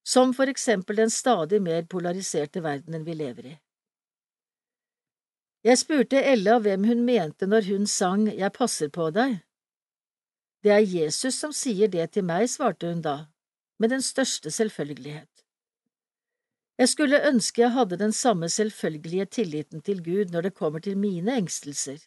[0.08, 3.56] som for eksempel den stadig mer polariserte verdenen vi lever i.
[5.68, 9.42] Jeg spurte Ella hvem hun mente når hun sang Jeg passer på deg.
[10.64, 13.28] Det er Jesus som sier det til meg, svarte hun da,
[13.80, 15.44] med den største selvfølgelighet.
[16.78, 20.98] Jeg skulle ønske jeg hadde den samme selvfølgelige tilliten til Gud når det kommer til
[20.98, 22.00] mine engstelser.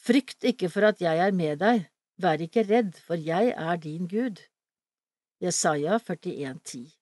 [0.00, 1.86] Frykt ikke for at jeg er med deg,
[2.18, 4.42] vær ikke redd, for jeg er din Gud.
[5.42, 7.01] Jesaja 41, 41,10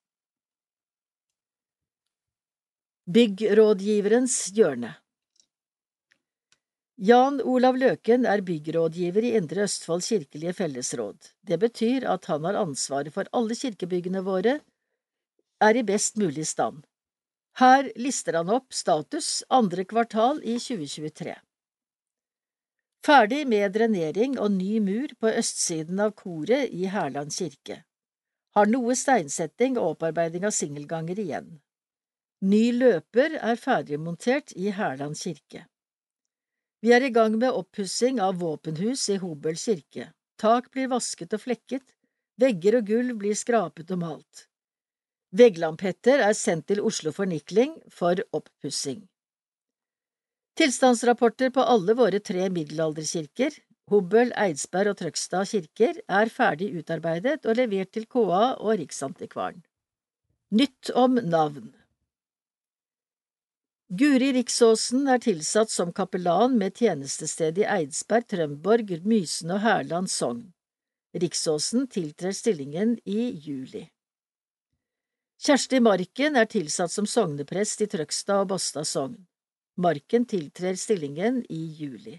[3.11, 4.93] Byggrådgiverens hjørne
[7.09, 11.17] Jan Olav Løken er byggrådgiver i Indre Østfold kirkelige fellesråd.
[11.43, 14.53] Det betyr at han har ansvaret for alle kirkebyggene våre
[15.67, 16.85] er i best mulig stand.
[17.59, 21.35] Her lister han opp status andre kvartal i 2023.
[23.09, 27.81] Ferdig med drenering og ny mur på østsiden av koret i Hærland kirke.
[28.55, 31.51] Har noe steinsetting og opparbeiding av singelganger igjen.
[32.41, 35.66] Ny løper er ferdigmontert i Hærland kirke.
[36.80, 40.07] Vi er i gang med oppussing av våpenhus i Hobøl kirke.
[40.41, 41.84] Tak blir vasket og flekket,
[42.41, 44.47] vegger og gulv blir skrapet og malt.
[45.36, 49.03] Vegglampetter er sendt til Oslo Fornikling for oppussing.
[50.57, 53.53] Tilstandsrapporter på alle våre tre middelalderkirker,
[53.91, 59.61] Hobøl, Eidsberg og Trøgstad kirker, er ferdig utarbeidet og levert til KA og Riksantikvaren.
[60.57, 61.68] Nytt om navn
[63.91, 70.45] Guri Riksåsen er tilsatt som kapellan med tjenestested i Eidsberg, Trømborg, Mysen og Hærland sogn.
[71.18, 73.88] Riksåsen tiltrer stillingen i juli.
[75.43, 79.16] Kjersti Marken er tilsatt som sogneprest i Trøgstad og Båstad sogn.
[79.74, 82.14] Marken tiltrer stillingen i juli.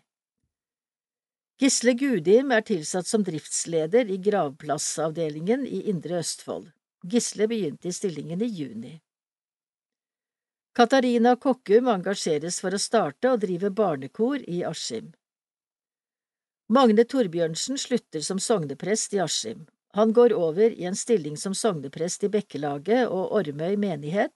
[1.62, 6.68] Gisle Gudim er tilsatt som driftsleder i gravplassavdelingen i Indre Østfold.
[7.08, 8.94] Gisle begynte i stillingen i juni.
[10.74, 15.10] Katarina Kokkum engasjeres for å starte og drive barnekor i Askim.
[16.72, 19.66] Magne Torbjørnsen slutter som sogneprest i Askim.
[20.00, 24.32] Han går over i en stilling som sogneprest i Bekkelaget og Ormøy menighet,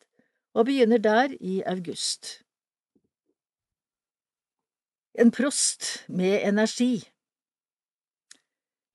[0.52, 2.42] og begynner der i august.
[5.16, 7.06] En prost med energi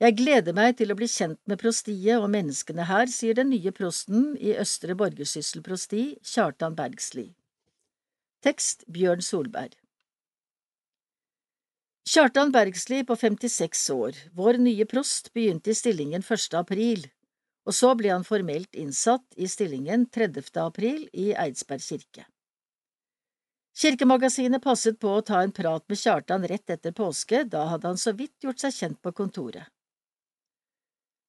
[0.01, 3.69] Jeg gleder meg til å bli kjent med prostiet og menneskene her, sier den nye
[3.77, 7.27] prosten i Østre Borgersysselprosti, Kjartan Bergsli.
[8.41, 9.75] Tekst Bjørn Solberg
[12.09, 16.57] Kjartan Bergsli på 56 år, vår nye prost, begynte i stillingen 1.
[16.57, 17.05] april,
[17.69, 20.49] og så ble han formelt innsatt i stillingen 30.
[20.63, 22.25] april i Eidsberg kirke.
[23.77, 28.01] Kirkemagasinet passet på å ta en prat med Kjartan rett etter påske, da hadde han
[28.01, 29.69] så vidt gjort seg kjent på kontoret.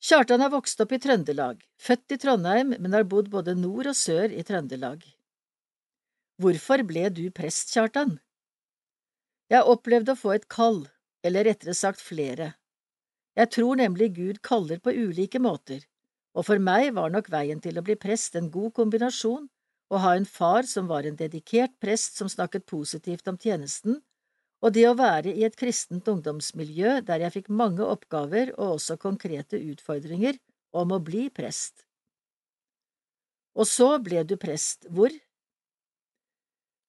[0.01, 3.97] Kjartan er vokst opp i Trøndelag, født i Trondheim, men har bodd både nord og
[3.97, 5.03] sør i Trøndelag.
[6.41, 8.15] Hvorfor ble du prest, Kjartan?
[9.53, 10.87] Jeg opplevde å få et kall,
[11.21, 12.55] eller rettere sagt flere.
[13.37, 15.85] Jeg tror nemlig Gud kaller på ulike måter,
[16.33, 19.45] og for meg var nok veien til å bli prest en god kombinasjon,
[19.93, 24.01] å ha en far som var en dedikert prest som snakket positivt om tjenesten,
[24.61, 28.97] og det å være i et kristent ungdomsmiljø der jeg fikk mange oppgaver og også
[29.01, 30.37] konkrete utfordringer
[30.77, 31.83] om å bli prest.
[33.57, 35.11] Og så ble du prest, hvor?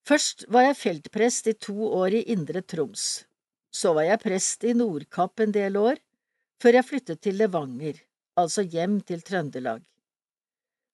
[0.07, 3.25] Først var jeg feltprest i to år i Indre Troms.
[3.73, 5.97] Så var jeg prest i Nordkapp en del år,
[6.63, 7.97] før jeg flyttet til Levanger,
[8.39, 9.83] altså hjem til Trøndelag.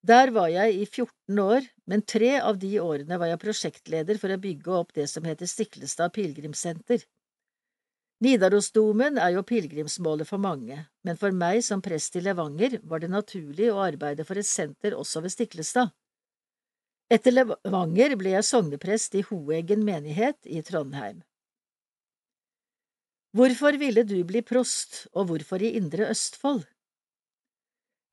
[0.09, 4.33] Der var jeg i 14 år, men tre av de årene var jeg prosjektleder for
[4.33, 7.03] å bygge opp det som heter Stiklestad pilegrimssenter.
[8.25, 13.13] Nidarosdomen er jo pilegrimsmålet for mange, men for meg som prest i Levanger var det
[13.13, 15.93] naturlig å arbeide for et senter også ved Stiklestad.
[17.13, 21.21] Etter Levanger ble jeg sogneprest i Hoeggen menighet i Trondheim.
[23.37, 26.65] Hvorfor ville du bli prost, og hvorfor i Indre Østfold?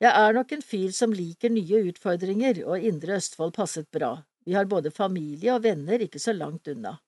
[0.05, 4.11] Jeg er nok en fyr som liker nye utfordringer, og Indre Østfold passet bra,
[4.45, 6.99] vi har både familie og venner ikke så langt unna.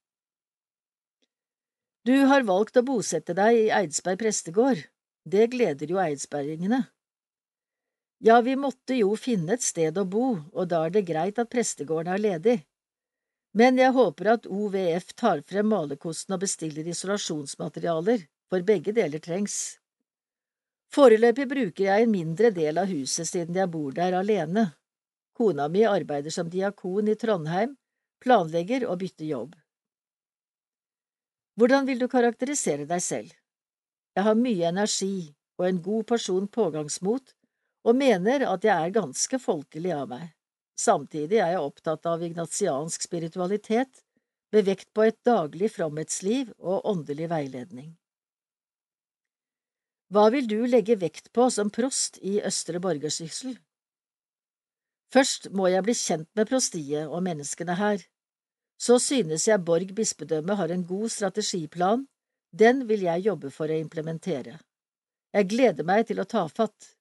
[2.07, 4.81] Du har valgt å bosette deg i Eidsberg prestegård,
[5.27, 6.87] det gleder jo eidsbergingene.
[8.25, 11.51] Ja, vi måtte jo finne et sted å bo, og da er det greit at
[11.53, 12.57] prestegården er ledig.
[13.53, 19.77] Men jeg håper at OVF tar frem malerkosten og bestiller isolasjonsmaterialer, for begge deler trengs.
[20.93, 24.69] Foreløpig bruker jeg en mindre del av huset siden jeg bor der alene.
[25.37, 27.75] Kona mi arbeider som diakon i Trondheim,
[28.23, 29.53] planlegger å bytte jobb.
[31.57, 33.33] Hvordan vil du karakterisere deg selv?
[34.17, 37.33] Jeg har mye energi og en god porsjon pågangsmot,
[37.87, 40.25] og mener at jeg er ganske folkelig av meg.
[40.77, 44.03] Samtidig er jeg opptatt av ignatiansk spiritualitet,
[44.53, 47.95] med vekt på et daglig fromhetsliv og åndelig veiledning.
[50.07, 53.57] Hva vil du legge vekt på som prost i Østre Borgersyssel?
[55.11, 58.03] Først må jeg bli kjent med prostiet og menneskene her.
[58.79, 62.05] Så synes jeg Borg bispedømme har en god strategiplan,
[62.55, 64.59] den vil jeg jobbe for å implementere.
[65.35, 66.93] Jeg gleder meg til å ta fatt.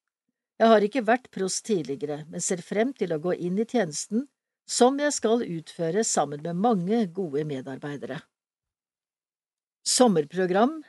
[0.59, 4.27] Jeg har ikke vært prost tidligere, men ser frem til å gå inn i tjenesten,
[4.67, 8.19] som jeg skal utføre sammen med mange gode medarbeidere.
[9.87, 10.81] Sommerprogram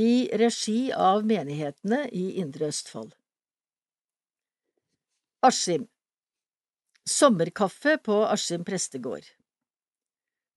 [0.00, 3.10] i regi av menighetene i Indre Østfold
[5.44, 5.84] Askim
[7.04, 9.26] Sommerkaffe på Askim prestegård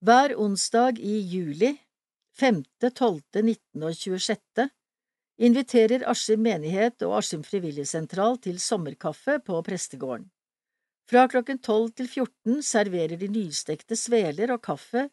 [0.03, 1.73] Hver onsdag i juli,
[2.39, 3.83] 5., 12., 19.
[3.83, 4.69] og 26.,
[5.49, 10.29] inviterer Askim menighet og Askim frivilligsentral til sommerkaffe på prestegården.
[11.09, 15.09] Fra klokken 12 til 14 serverer de nystekte sveler og kaffe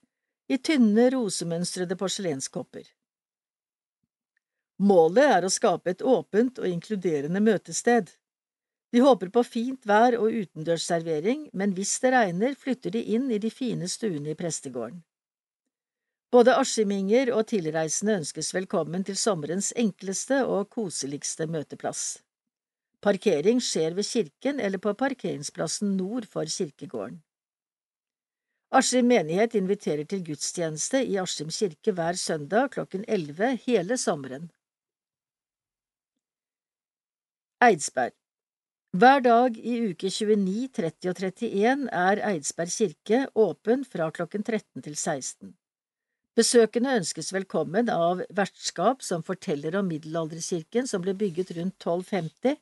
[0.47, 2.87] i tynne, rosemønstrede porselenskopper.
[4.81, 8.15] Målet er å skape et åpent og inkluderende møtested.
[8.91, 13.39] De håper på fint vær og utendørsservering, men hvis det regner, flytter de inn i
[13.39, 15.03] de fine stuene i prestegården.
[16.33, 22.23] Både askiminger og tilreisende ønskes velkommen til sommerens enkleste og koseligste møteplass.
[23.05, 27.19] Parkering skjer ved kirken eller på parkeringsplassen nord for kirkegården.
[28.71, 34.49] Askim menighet inviterer til gudstjeneste i Askim kirke hver søndag klokken 11 hele sommeren.
[37.61, 38.15] Eidsberg
[38.97, 44.85] Hver dag i uke 29, 30 og 31 er Eidsberg kirke åpen fra klokken 13
[44.87, 45.51] til 16.
[46.41, 52.57] Besøkende ønskes velkommen av vertskap som forteller om middelalderkirken som ble bygget rundt 1250,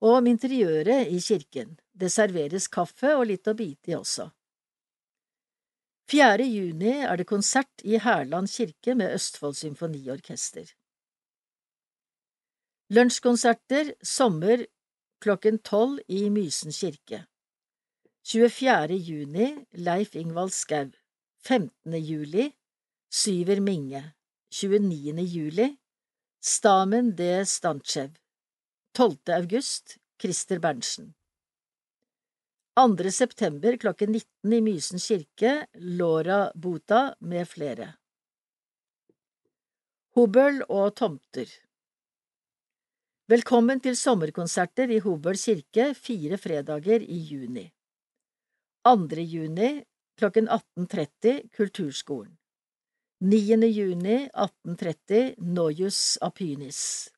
[0.00, 1.76] og om interiøret i kirken.
[1.92, 4.30] Det serveres kaffe og litt å bite i også.
[6.08, 6.48] 4.
[6.48, 10.72] juni er det konsert i Hærland kirke med Østfold Symfoniorkester.
[12.88, 14.60] Lunsjkonserter sommer
[15.18, 17.24] klokken tolv i Mysen kirke.
[18.22, 18.94] 24.
[18.94, 20.92] juni Leif Ingvald Skau.
[21.42, 21.96] 15.
[21.98, 22.52] juli
[23.10, 24.04] Syver Minge.
[24.54, 25.26] 29.
[25.26, 25.66] juli
[26.38, 27.42] Stamen D.
[27.42, 28.14] Stantschew.
[28.94, 29.34] 12.
[29.34, 31.14] august Christer Berntsen.
[32.78, 33.10] 2.
[33.10, 37.96] september klokken 19 i Mysen kirke, Laura Bota med flere.
[40.14, 41.50] Hobøl og tomter
[43.26, 47.64] Velkommen til sommerkonserter i Hobøl kirke fire fredager i juni.
[48.86, 49.18] 2.
[49.18, 49.70] juni
[50.14, 52.36] klokken 18.30 Kulturskolen.
[53.18, 53.58] 9.
[53.66, 57.10] juni 18.30 Nojus Apynis.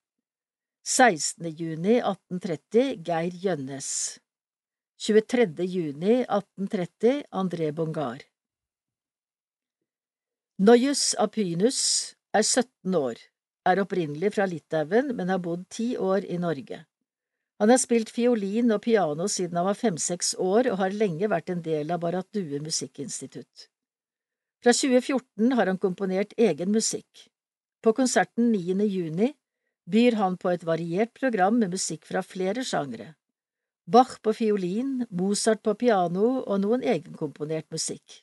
[0.80, 1.52] 16.
[1.60, 3.92] juni 18.30 Geir Gjønnes.
[4.96, 5.68] 23.
[5.76, 8.24] juni 1830 André Bongar
[10.56, 11.82] Nojus Apynus
[12.32, 13.20] er 17 år,
[13.70, 16.84] er opprinnelig fra Litauen, men har bodd ti år i Norge.
[17.58, 21.50] Han har spilt fiolin og piano siden han var fem–seks år og har lenge vært
[21.50, 23.66] en del av Barrat Due Musikkinstitutt.
[24.62, 27.26] Fra 2014 har han komponert egen musikk.
[27.82, 28.86] På konserten 9.
[28.86, 29.32] juni
[29.90, 33.12] byr han på et variert program med musikk fra flere sjangre.
[33.88, 38.20] Bach på fiolin, Mozart på piano og noen egenkomponert musikk.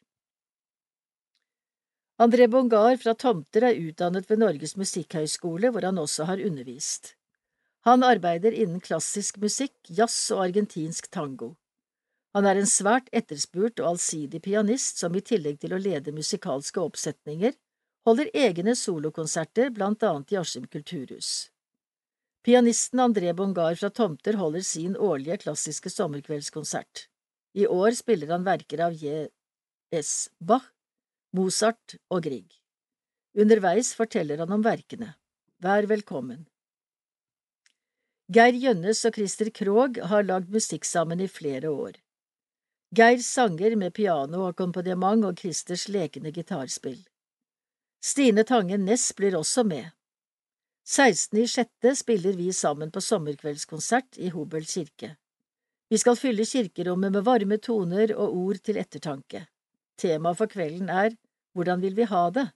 [2.17, 7.09] André Bongar fra Tomter er utdannet ved Norges musikkhøgskole, hvor han også har undervist.
[7.83, 11.57] Han arbeider innen klassisk musikk, jazz og argentinsk tango.
[12.31, 16.79] Han er en svært etterspurt og allsidig pianist som i tillegg til å lede musikalske
[16.79, 17.51] oppsetninger,
[18.07, 21.49] holder egne solokonserter blant annet i Askim kulturhus.
[22.47, 27.09] Pianisten André Bongar fra Tomter holder sin årlige klassiske sommerkveldskonsert.
[27.59, 30.29] I år spiller han verker av J.S.
[30.39, 30.71] Bach,
[31.35, 32.47] Mozart og Grieg.
[33.35, 35.15] Underveis forteller han om verkene.
[35.59, 36.45] Vær velkommen.
[38.31, 41.97] Geir Gjønnes og Christer Krogh har lagd musikk sammen i flere år.
[42.95, 47.01] Geirs sanger med piano og akkompagnement og Christers lekende gitarspill.
[47.99, 49.91] Stine Tangen Næss blir også med.
[50.87, 51.41] 16.
[51.41, 55.15] i sjette spiller vi sammen på sommerkveldskonsert i Hobøl kirke.
[55.89, 59.47] Vi skal fylle kirkerommet med varme toner og ord til ettertanke.
[59.97, 61.15] Temaet for kvelden er
[61.55, 62.49] Hvordan vil vi ha det?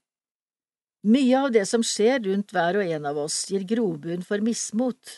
[1.07, 5.13] Mye av det som skjer rundt hver og en av oss, gir grobunn for mismot.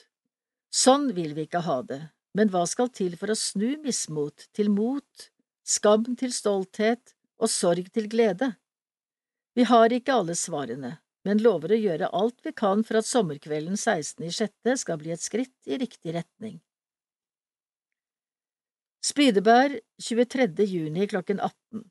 [0.69, 1.99] Sånn vil vi ikke ha det,
[2.37, 5.29] men hva skal til for å snu mismot til mot,
[5.65, 8.53] skam til stolthet og sorg til glede?
[9.57, 13.73] Vi har ikke alle svarene, men lover å gjøre alt vi kan for at sommerkvelden
[13.73, 14.77] 16.6.
[14.85, 16.61] skal bli et skritt i riktig retning.
[19.01, 20.69] Spydeberg 23.
[20.69, 21.81] juni klokken 18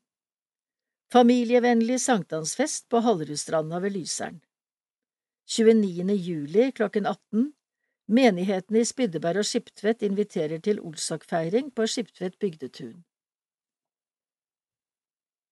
[1.11, 4.37] Familievennlig sankthansfest på Hallerudstranda ved Lyseren
[5.45, 6.13] 29.
[6.15, 7.49] juli klokken 18
[8.07, 13.03] Menighetene i Spydeberg og Skiptvet inviterer til Olsok-feiring på Skiptvet bygdetun.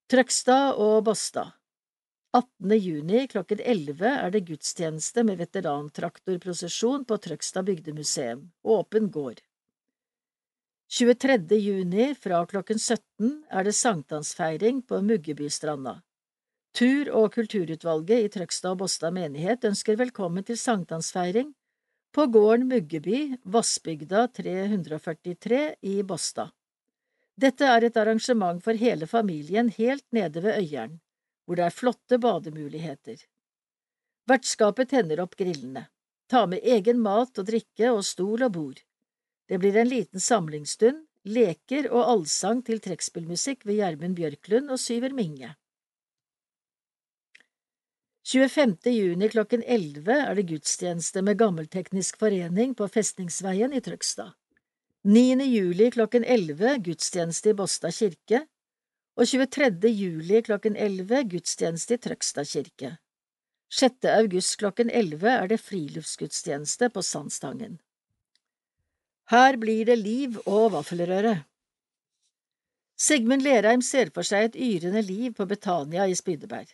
[0.08, 1.52] Trøgstad og Båstad
[2.32, 2.78] 18.
[2.80, 9.44] juni klokken 11 er det gudstjeneste med veterantraktorprosesjon på Trøgstad bygdemuseum, åpen gård.
[10.92, 11.56] 23.
[11.56, 16.00] juni fra klokken 17 er det sankthansfeiring på Muggebystranda.
[16.74, 21.52] Tur- og kulturutvalget i Trøgstad og Båstad menighet ønsker velkommen til sankthansfeiring
[22.10, 25.62] på gården Muggeby, Vassbygda 343
[25.94, 26.50] i Båstad.
[27.38, 31.00] Dette er et arrangement for hele familien helt nede ved Øyeren,
[31.46, 33.22] hvor det er flotte bademuligheter.
[34.26, 35.86] Vertskapet tenner opp grillene.
[36.26, 38.86] Ta med egen mat og drikke og stol og bord.
[39.50, 45.16] Det blir en liten samlingsstund, leker og allsang til trekkspillmusikk ved Gjermund Bjørklund og Syver
[45.18, 45.56] Minge.
[48.30, 48.76] 25.
[48.94, 54.36] juni klokken 11 er det gudstjeneste med Gammelteknisk forening på Festningsveien i Trøgstad.
[55.10, 55.42] 9.
[55.50, 58.46] juli klokken 11 gudstjeneste i Båstad kirke,
[59.18, 59.90] og 23.
[59.90, 62.98] juli klokken 11 gudstjeneste i Trøgstad kirke.
[63.74, 64.06] 6.
[64.14, 67.80] august klokken 11 er det friluftsgudstjeneste på Sandstangen.
[69.30, 71.36] Her blir det liv og vaffelrøre.
[72.98, 76.72] Sigmund Lerheim ser for seg et yrende liv på Betania i Spydeberg.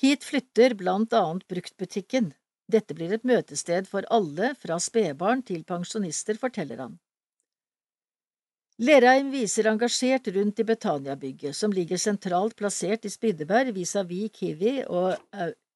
[0.00, 2.32] Hit flytter blant annet bruktbutikken.
[2.72, 6.96] Dette blir et møtested for alle, fra spedbarn til pensjonister, forteller han.
[8.80, 15.20] Lerheim viser engasjert rundt i Betania-bygget, som ligger sentralt plassert i Spydeberg vis-à-vis Kiwi og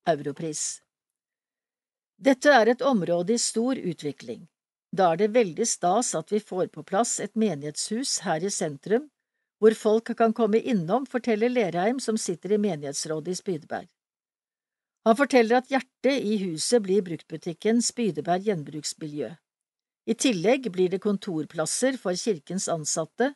[0.08, 0.80] Europris.
[2.16, 4.46] Dette er et område i stor utvikling.
[4.96, 9.10] Da er det veldig stas at vi får på plass et menighetshus her i sentrum,
[9.60, 13.88] hvor folk kan komme innom, forteller Lerheim, som sitter i menighetsrådet i Spydeberg.
[15.06, 19.34] Han forteller at hjertet i huset blir bruktbutikken Spydeberg gjenbruksmiljø.
[20.06, 23.32] I tillegg blir det kontorplasser for kirkens ansatte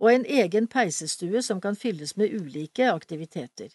[0.00, 3.70] og en egen peisestue som kan fylles med ulike aktiviteter.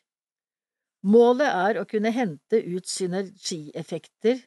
[1.08, 4.42] Målet er å kunne hente ut synergieffekter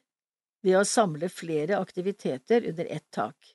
[0.63, 3.53] ved å samle flere aktiviteter under ett tak.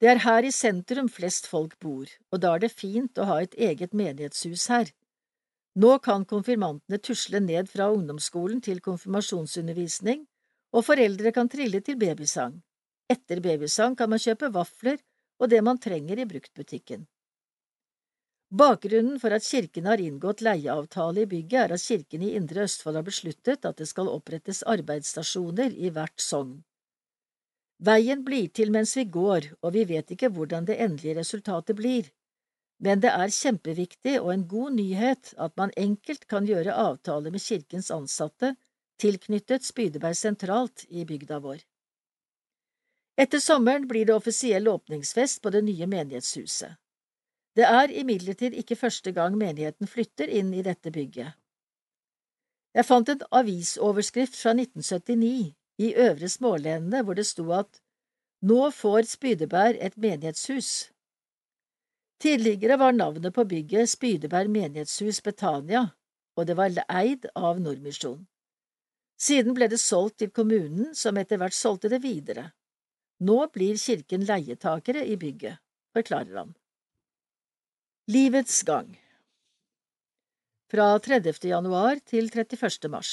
[0.00, 3.40] Det er her i sentrum flest folk bor, og da er det fint å ha
[3.42, 4.90] et eget menighetshus her.
[5.80, 10.26] Nå kan konfirmantene tusle ned fra ungdomsskolen til konfirmasjonsundervisning,
[10.74, 12.60] og foreldre kan trille til babysang.
[13.10, 14.98] Etter babysang kan man kjøpe vafler
[15.38, 17.06] og det man trenger i bruktbutikken.
[18.54, 23.00] Bakgrunnen for at kirken har inngått leieavtale i bygget, er at kirken i Indre Østfold
[23.00, 26.60] har besluttet at det skal opprettes arbeidsstasjoner i hvert sogn.
[27.82, 32.12] Veien blir til mens vi går, og vi vet ikke hvordan det endelige resultatet blir,
[32.78, 37.42] men det er kjempeviktig og en god nyhet at man enkelt kan gjøre avtale med
[37.42, 38.54] kirkens ansatte
[39.02, 41.58] tilknyttet Spydeberg sentralt i bygda vår.
[43.18, 46.78] Etter sommeren blir det offisiell åpningsfest på det nye menighetshuset.
[47.54, 51.34] Det er imidlertid ikke første gang menigheten flytter inn i dette bygget.
[52.74, 57.78] Jeg fant en avisoverskrift fra 1979 i Øvre Smålenene hvor det sto at
[58.42, 60.90] nå får Spydeberg et menighetshus.
[62.20, 65.86] Tidligere var navnet på bygget Spydeberg menighetshus Betania,
[66.36, 68.26] og det var eid av Nordmisjon.
[69.20, 72.50] Siden ble det solgt til kommunen, som etter hvert solgte det videre.
[73.22, 75.62] Nå blir kirken leietakere i bygget,
[75.94, 76.54] forklarer han.
[78.06, 78.90] Livets gang
[80.68, 81.38] Fra 30.
[81.48, 82.90] januar til 31.
[82.92, 83.12] mars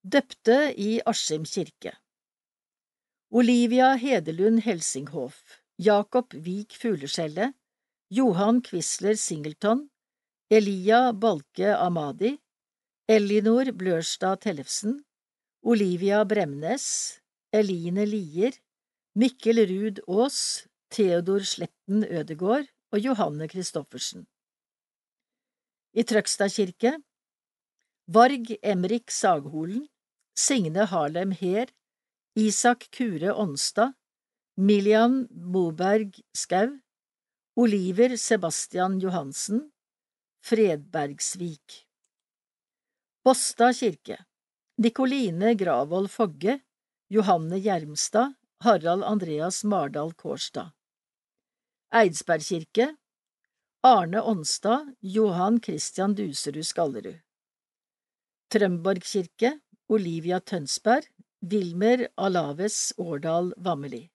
[0.00, 1.92] Døpte i Askim kirke
[3.28, 7.52] Olivia Hedelund Helsinghoff Jakob Vik Fugleskjellet,
[8.08, 9.90] Johan Quisler Singleton,
[10.48, 12.38] Elia Balke Amadi,
[13.06, 15.02] Elinor Blørstad Tellefsen,
[15.60, 17.20] Olivia Bremnes,
[17.52, 18.56] Eline Lier,
[19.12, 24.26] Mikkel Ruud Aas, Theodor Sletten Ødegård og Johanne Christoffersen.
[25.96, 26.92] I Trøgstad kirke
[28.12, 29.86] Varg Emrik Sagholen,
[30.36, 31.72] Signe Harlem Heer,
[32.36, 33.94] Isak Kure Onstad,
[34.56, 36.76] Milian Moberg Skau,
[37.56, 39.70] Oliver Sebastian Johansen,
[40.44, 41.86] Fredbergsvik.
[43.24, 44.18] Båstad kirke
[44.78, 46.60] Nikoline Gravold Fogge,
[47.08, 50.72] Johanne Gjermstad, Harald Andreas Mardal Kårstad.
[51.92, 52.96] Eidsberg kirke
[53.82, 57.18] Arne Onstad, Johan Christian Duserud Skallerud.
[58.48, 61.04] Trømborg kirke Olivia Tønsberg,
[61.42, 64.08] Wilmer Alaves Årdal Vammeli.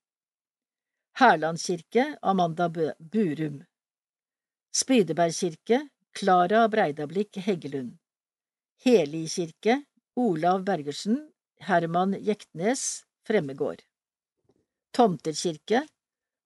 [1.20, 2.68] Hærlandskirke Amanda
[3.00, 3.60] Burum
[4.74, 8.00] Spydebergkirke Klara Breidablikk Heggelund
[8.86, 9.84] Heli kirke
[10.16, 11.20] Olav Bergersen
[11.60, 13.86] Herman Jektnes, Fremmegård.
[14.94, 15.86] Tomterkirke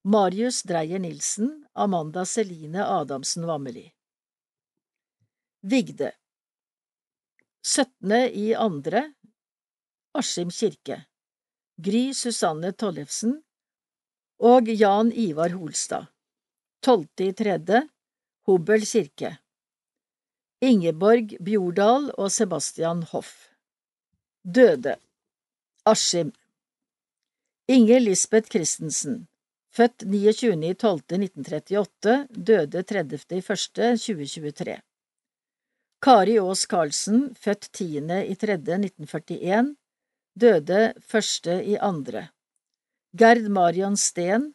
[0.03, 3.93] Marius Dreyer Nilsen, Amanda Celine Adamsen Vammeli.
[5.61, 6.11] Vigde.
[7.61, 8.11] 17.
[8.33, 9.13] i andre.
[10.13, 11.05] Askim kirke.
[11.77, 13.43] Gry Susanne Tollefsen
[14.39, 16.09] og Jan Ivar Holstad.
[16.81, 17.05] 12.
[17.21, 17.85] i tredje.
[18.49, 19.37] Hobøl kirke.
[20.61, 23.51] Ingeborg Bjordal og Sebastian Hoff.
[24.41, 24.97] Døde.
[25.85, 26.33] Askim.
[27.69, 29.27] Inger Lisbeth Christensen
[29.71, 34.79] Født 29.12.1938, døde 30.01.2023.
[36.03, 39.75] Kari Aas Karlsen, født 10.03.1941,
[40.43, 42.23] døde 1.02.
[43.17, 44.53] Gerd Marion Steen,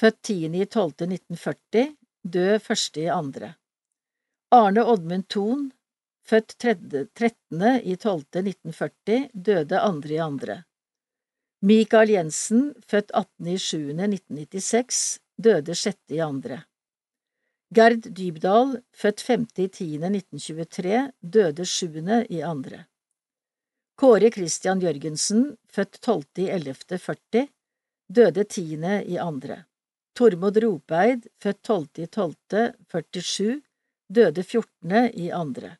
[0.00, 3.52] født 10.12.1940, død 1.02.
[4.50, 5.72] Arne Oddmund Thon,
[6.26, 10.62] født 13.12.1940, døde 2.02.
[11.64, 16.60] Michael Jensen, født 18.07.1996, døde 6.2.
[17.74, 22.84] Gerd Dybdahl, født 5.10.1923, døde 7.2.
[23.96, 27.48] Kåre Christian Jørgensen, født 12.11.40,
[28.12, 29.64] døde 10.2.
[30.14, 33.64] Tormod Ropeid, født 12.12.47,
[34.12, 35.72] døde 14.2.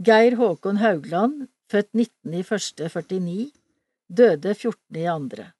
[0.00, 3.61] Geir Håkon Haugland, født 19.01.49,
[4.12, 4.96] døde 14.
[4.96, 5.52] i andre.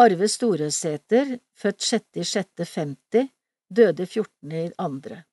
[0.00, 3.28] Arve Storesæter, født 6.6.50,
[3.70, 4.52] døde 14.
[4.52, 5.24] i andre.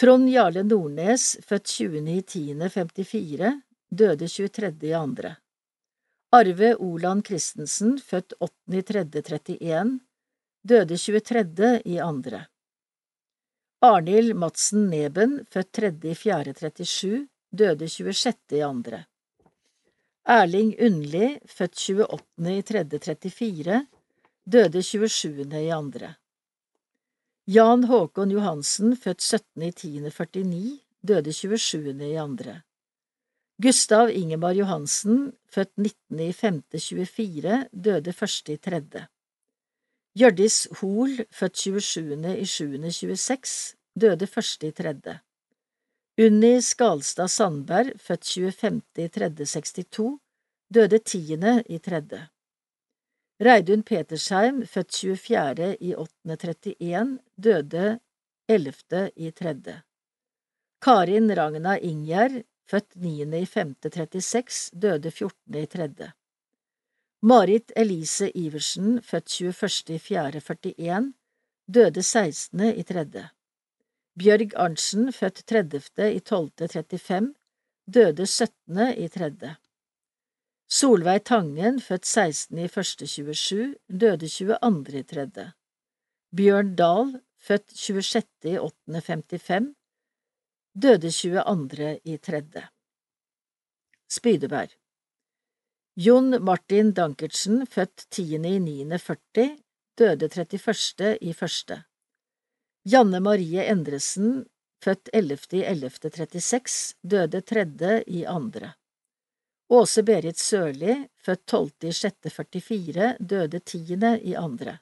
[0.00, 3.50] Trond Jarle Nordnes, født 20.10.54,
[3.90, 4.88] døde 23.
[4.88, 5.34] i andre.
[6.32, 9.98] Arve Oland Christensen, født 8.3.31,
[10.64, 11.82] døde 23.
[11.84, 12.46] i andre.
[13.82, 19.09] Arnhild Madsen Neben, født 3.4.37, døde 26.
[20.30, 23.86] Erling Undli, født 28.3.34,
[24.46, 25.42] døde 27.
[25.58, 26.14] i andre.
[27.50, 32.12] Jan Håkon Johansen, født 17.10.49, døde 27.
[32.12, 32.62] i andre.
[33.62, 39.04] Gustav Ingemar Johansen, født 19.5.24, døde 1.3.
[40.14, 45.29] Hjørdis Hoel, født 27.7.26, døde 1.3.
[46.20, 50.18] Unni Skalstad Sandberg, født 25.3.62,
[50.68, 52.20] døde 10.3.
[53.40, 58.00] Reidun Petersheim, født 24.8.31, døde
[58.52, 59.74] 11.3.
[60.82, 66.10] Karin Ragna Ingjerd, født 9.5.36, døde 14.3.
[67.22, 71.12] Marit Elise Iversen, født 21.4.41,
[71.74, 73.39] døde 16.3.
[74.18, 75.80] Bjørg Arntzen, født 30.
[76.10, 77.32] i 12.35,
[77.86, 78.78] døde 17.
[78.98, 79.56] i tredje.
[80.70, 82.58] Solveig Tangen, født 16.
[82.58, 84.98] i 1.27, døde 22.
[84.98, 85.52] i tredje.
[86.36, 88.26] Bjørn Dahl, født 26.
[88.44, 89.74] i 8.55,
[90.74, 92.00] døde 22.
[92.04, 92.66] i tredje.
[94.10, 94.74] Spydeberg
[95.96, 98.22] Jon Martin Dankertsen, født 10.
[98.34, 99.62] i 9.40,
[99.98, 101.84] døde 31.
[102.82, 104.46] Janne Marie Endresen,
[104.80, 108.04] født 11.11.36, døde 3.
[108.06, 108.72] i andre.
[109.68, 114.00] Åse Berit Sørli, født 12.06.44, døde 10.
[114.32, 114.78] i andre.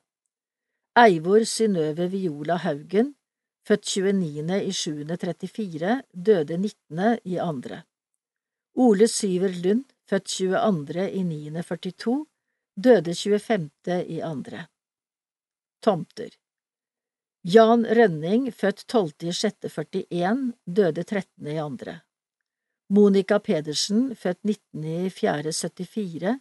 [0.94, 3.14] Eivor Synnøve Viola Haugen,
[3.66, 7.18] født 29.07.34, døde 19.
[7.24, 7.82] i andre.
[8.74, 12.24] Ole Syver Lund, født 22.09.42,
[12.78, 13.70] døde 25.
[14.06, 14.66] i andre.
[15.82, 16.28] Tomter
[17.48, 21.46] Jan Rønning, født 12.06.41, døde 13.
[21.48, 21.94] i andre.
[22.92, 26.34] Monica Pedersen, født 19.04.74,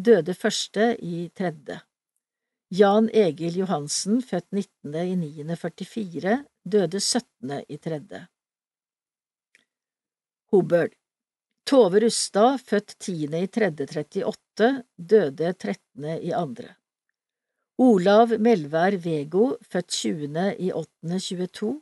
[0.00, 0.78] døde 1.
[1.04, 1.76] i tredje.
[2.72, 7.52] Jan Egil Johansen, født 19.09.44, døde 17.
[7.68, 8.26] i tredje.
[10.54, 10.90] Hobøl
[11.66, 16.04] Tove Rustad, født 10.03.38, døde 13.
[17.76, 20.44] Olav Melvær Vego, født 20.
[20.64, 21.74] i 8.22,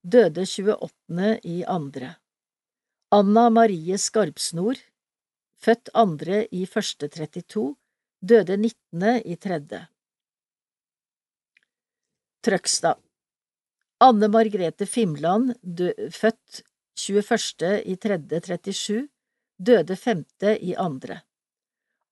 [0.00, 1.26] døde 28.
[1.44, 2.14] i andre.
[3.12, 4.80] Anna Marie Skarpsnor,
[5.60, 6.38] født 2.
[6.56, 7.66] i 1.32,
[8.24, 9.04] døde 19.
[9.28, 9.82] i 3.
[12.40, 12.96] Trøgstad
[14.00, 15.52] Anne Margrethe Fimland,
[16.16, 16.62] født
[16.96, 17.82] 21.
[17.84, 18.18] i 3.
[18.40, 19.08] 37,
[19.60, 20.24] døde 5.
[20.62, 21.20] i andre.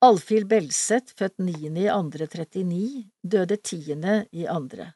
[0.05, 3.95] Alfhild Belseth, født 9.2.39, døde 10.
[4.37, 4.91] i andre.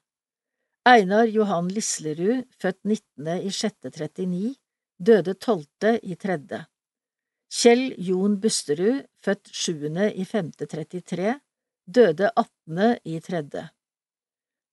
[0.85, 4.51] Einar Johan Lislerud, født 19.6.39,
[4.99, 5.65] døde 12.
[6.03, 6.61] i tredje.
[7.49, 9.89] Kjell Jon Busterud, født 7.
[10.13, 11.35] i 533,
[11.87, 12.99] døde 18.
[13.05, 13.67] i 3.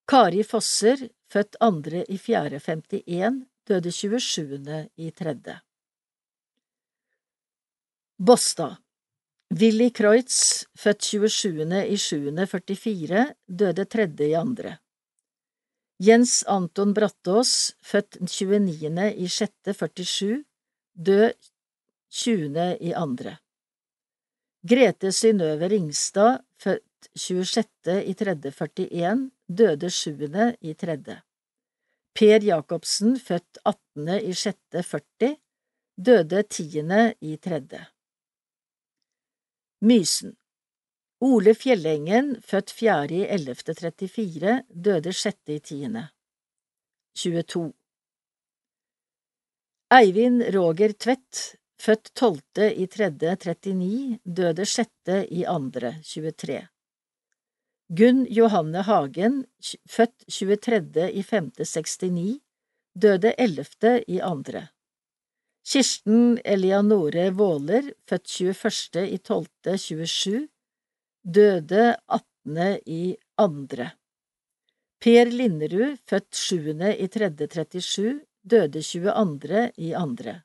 [0.07, 2.01] Kari Fosser, født 2.
[2.09, 2.59] i 4.
[2.59, 4.89] 51, døde 27.
[4.97, 5.59] i 3.
[8.19, 8.81] Båstad
[9.55, 11.77] Willy Kreutz, født 27.
[11.87, 12.31] i 7.
[12.51, 14.03] 44, døde 3.
[14.25, 14.73] i 2.
[16.03, 19.13] Jens Anton Brattås, født 29.
[19.15, 19.53] i 6.
[19.71, 20.43] 47,
[20.91, 21.31] død
[22.11, 22.67] 20.
[22.81, 23.37] i andre.
[24.67, 28.03] Grete Synnøve Ringstad, født 26.
[28.11, 28.35] i 3.
[28.51, 30.29] 41, døde 7.
[30.59, 30.97] i 3.
[32.15, 34.19] Per Jacobsen, født 18.
[34.19, 34.59] i 6.
[34.83, 35.35] 40,
[35.95, 36.83] døde 10.
[39.85, 39.95] i 3.
[39.95, 40.35] Mysen
[41.19, 43.07] Ole Fjellengen, født 4.
[43.11, 43.55] i 11.
[43.55, 45.37] 34, døde 6.
[45.47, 45.87] i 10.
[47.15, 47.73] 22.
[49.93, 52.41] Eivind Roger Tvedt, født 12.
[52.75, 53.09] i 3.
[53.11, 54.89] 39, døde 6.
[55.29, 55.71] i 2.
[56.03, 56.67] 23.
[57.87, 59.45] Gunn Johanne Hagen,
[59.87, 61.11] født 23.
[61.11, 61.51] i 5.
[61.59, 62.41] 69,
[62.95, 64.74] døde 11.
[65.65, 65.71] i 2.
[65.71, 69.07] Kirsten Elianore Våler, født 21.
[69.09, 69.47] i 12.
[69.77, 70.47] 27,
[71.23, 72.81] døde 18.
[72.85, 73.87] i 2.
[75.01, 76.69] Per Linderud, født 7.
[76.99, 77.31] i 3.
[77.49, 79.71] 37, døde 22.
[79.77, 80.35] i 2.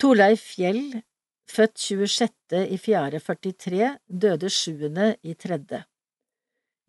[0.00, 1.02] Torleif Fjell,
[1.48, 2.66] født 26.
[2.66, 3.20] i 4.
[3.20, 4.90] 43, døde 7.
[5.22, 5.84] i 3.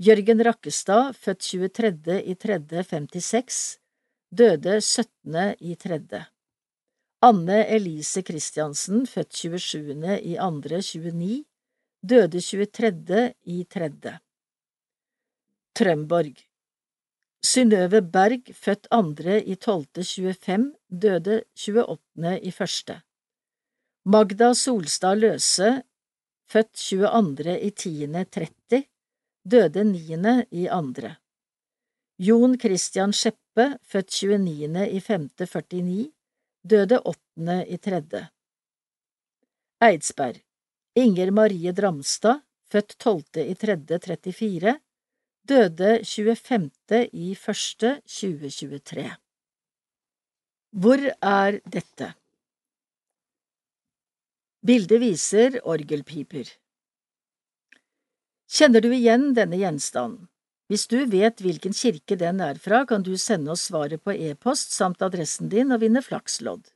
[0.01, 2.23] Jørgen Rakkestad, født 23.
[2.25, 2.59] i 3.
[2.83, 3.77] 56,
[4.31, 6.40] døde 17.
[7.21, 7.27] i 3.
[7.27, 10.21] Anne Elise Christiansen, født 27.
[10.21, 10.49] i 2.
[10.61, 11.45] 29,
[12.01, 13.33] døde 23.
[13.45, 13.89] i 3.
[15.75, 16.41] Trømborg
[17.43, 19.37] Synnøve Berg, født 2.
[19.45, 19.85] i 12.
[20.03, 22.39] 25, døde 28.
[22.41, 23.01] i første.
[24.05, 25.83] Magda Solstad Løse,
[26.49, 27.59] født 22.
[27.61, 28.07] i 10.
[28.31, 28.83] 30,
[29.45, 30.47] døde 9.
[30.51, 31.17] i andre.
[32.17, 34.89] Jon Christian Skjeppe, født 29.
[34.89, 35.29] i 5.
[35.37, 36.11] 49,
[36.63, 38.27] døde åttende i tredje.
[39.81, 40.41] Eidsberg
[40.95, 43.23] Inger Marie Dramstad, født 12.
[43.47, 44.73] i tredje 34,
[45.47, 46.71] døde 25.
[47.13, 49.05] i første 2023.
[50.71, 52.13] Hvor er dette?
[54.61, 56.51] Bildet viser orgelpiper.
[58.51, 60.27] Kjenner du igjen denne gjenstanden?
[60.71, 64.71] Hvis du vet hvilken kirke den er fra, kan du sende oss svaret på e-post
[64.71, 66.69] samt adressen din og vinne flakslodd.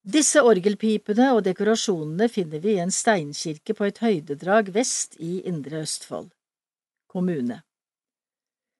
[0.00, 5.82] Disse orgelpipene og dekorasjonene finner vi i en steinkirke på et høydedrag vest i Indre
[5.84, 6.30] Østfold
[7.10, 7.60] kommune.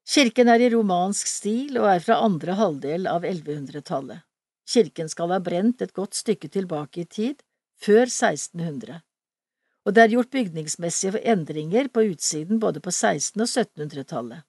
[0.08, 4.24] Kirken er i romansk stil og er fra andre halvdel av 1100-tallet.
[4.70, 7.42] Kirken skal ha brent et godt stykke tilbake i tid,
[7.76, 9.02] før 1600
[9.86, 14.42] og det er gjort bygningsmessige endringer på utsiden både på 1600- og 1700-tallet.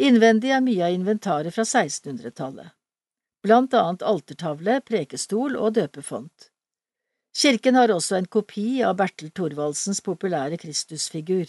[0.00, 2.72] Innvendig er mye av inventaret fra 1600-tallet,
[3.44, 6.48] blant annet altertavle, prekestol og døpefont.
[7.36, 11.46] Kirken har også en kopi av Bertel Thorvaldsens populære Kristusfigur.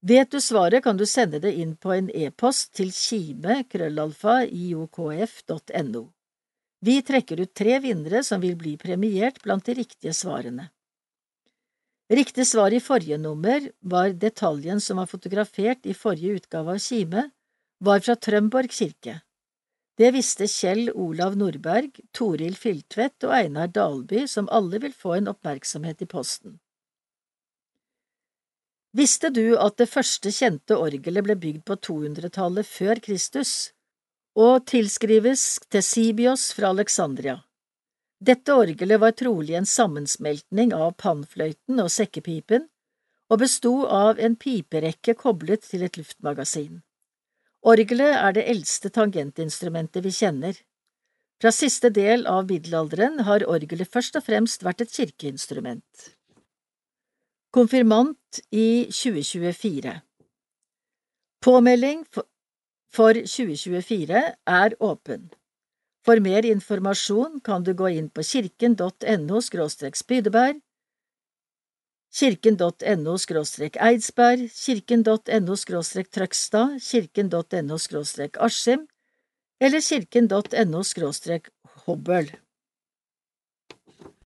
[0.00, 3.62] Vet du svaret, kan du sende det inn på en e-post til kime-iokf.no.
[6.80, 10.70] Vi trekker ut tre vinnere som vil bli premiert blant de riktige svarene.
[12.08, 17.30] Riktig svar i forrige nummer var detaljen som var fotografert i forrige utgave av Kime,
[17.84, 19.20] var fra Trømborg kirke.
[19.98, 25.28] Det visste Kjell Olav Nordberg, Toril Filtvedt og Einar Dalby, som alle vil få en
[25.34, 26.56] oppmerksomhet i posten.
[28.96, 33.74] Visste du at det første kjente orgelet ble bygd på 200-tallet før Kristus,
[34.38, 37.36] og tilskrives Tesibios fra Alexandria?
[38.18, 42.66] Dette orgelet var trolig en sammensmeltning av pannfløyten og sekkepipen,
[43.30, 46.80] og besto av en piperekke koblet til et luftmagasin.
[47.62, 50.58] Orgelet er det eldste tangentinstrumentet vi kjenner.
[51.38, 56.08] Fra siste del av middelalderen har orgelet først og fremst vært et kirkeinstrument.
[57.54, 59.94] Konfirmant i 2024
[61.44, 62.02] Påmelding
[62.90, 64.22] for 2024
[64.58, 65.30] er åpen.
[66.06, 70.60] For mer informasjon kan du gå inn på kirken.no spydeberg,
[72.18, 73.16] kirken.no
[73.88, 75.56] eidsberg, kirken.no
[76.16, 77.78] trøgstad, kirken.no
[78.48, 78.86] askim
[79.60, 80.82] eller kirken.no
[81.84, 82.30] hobøl.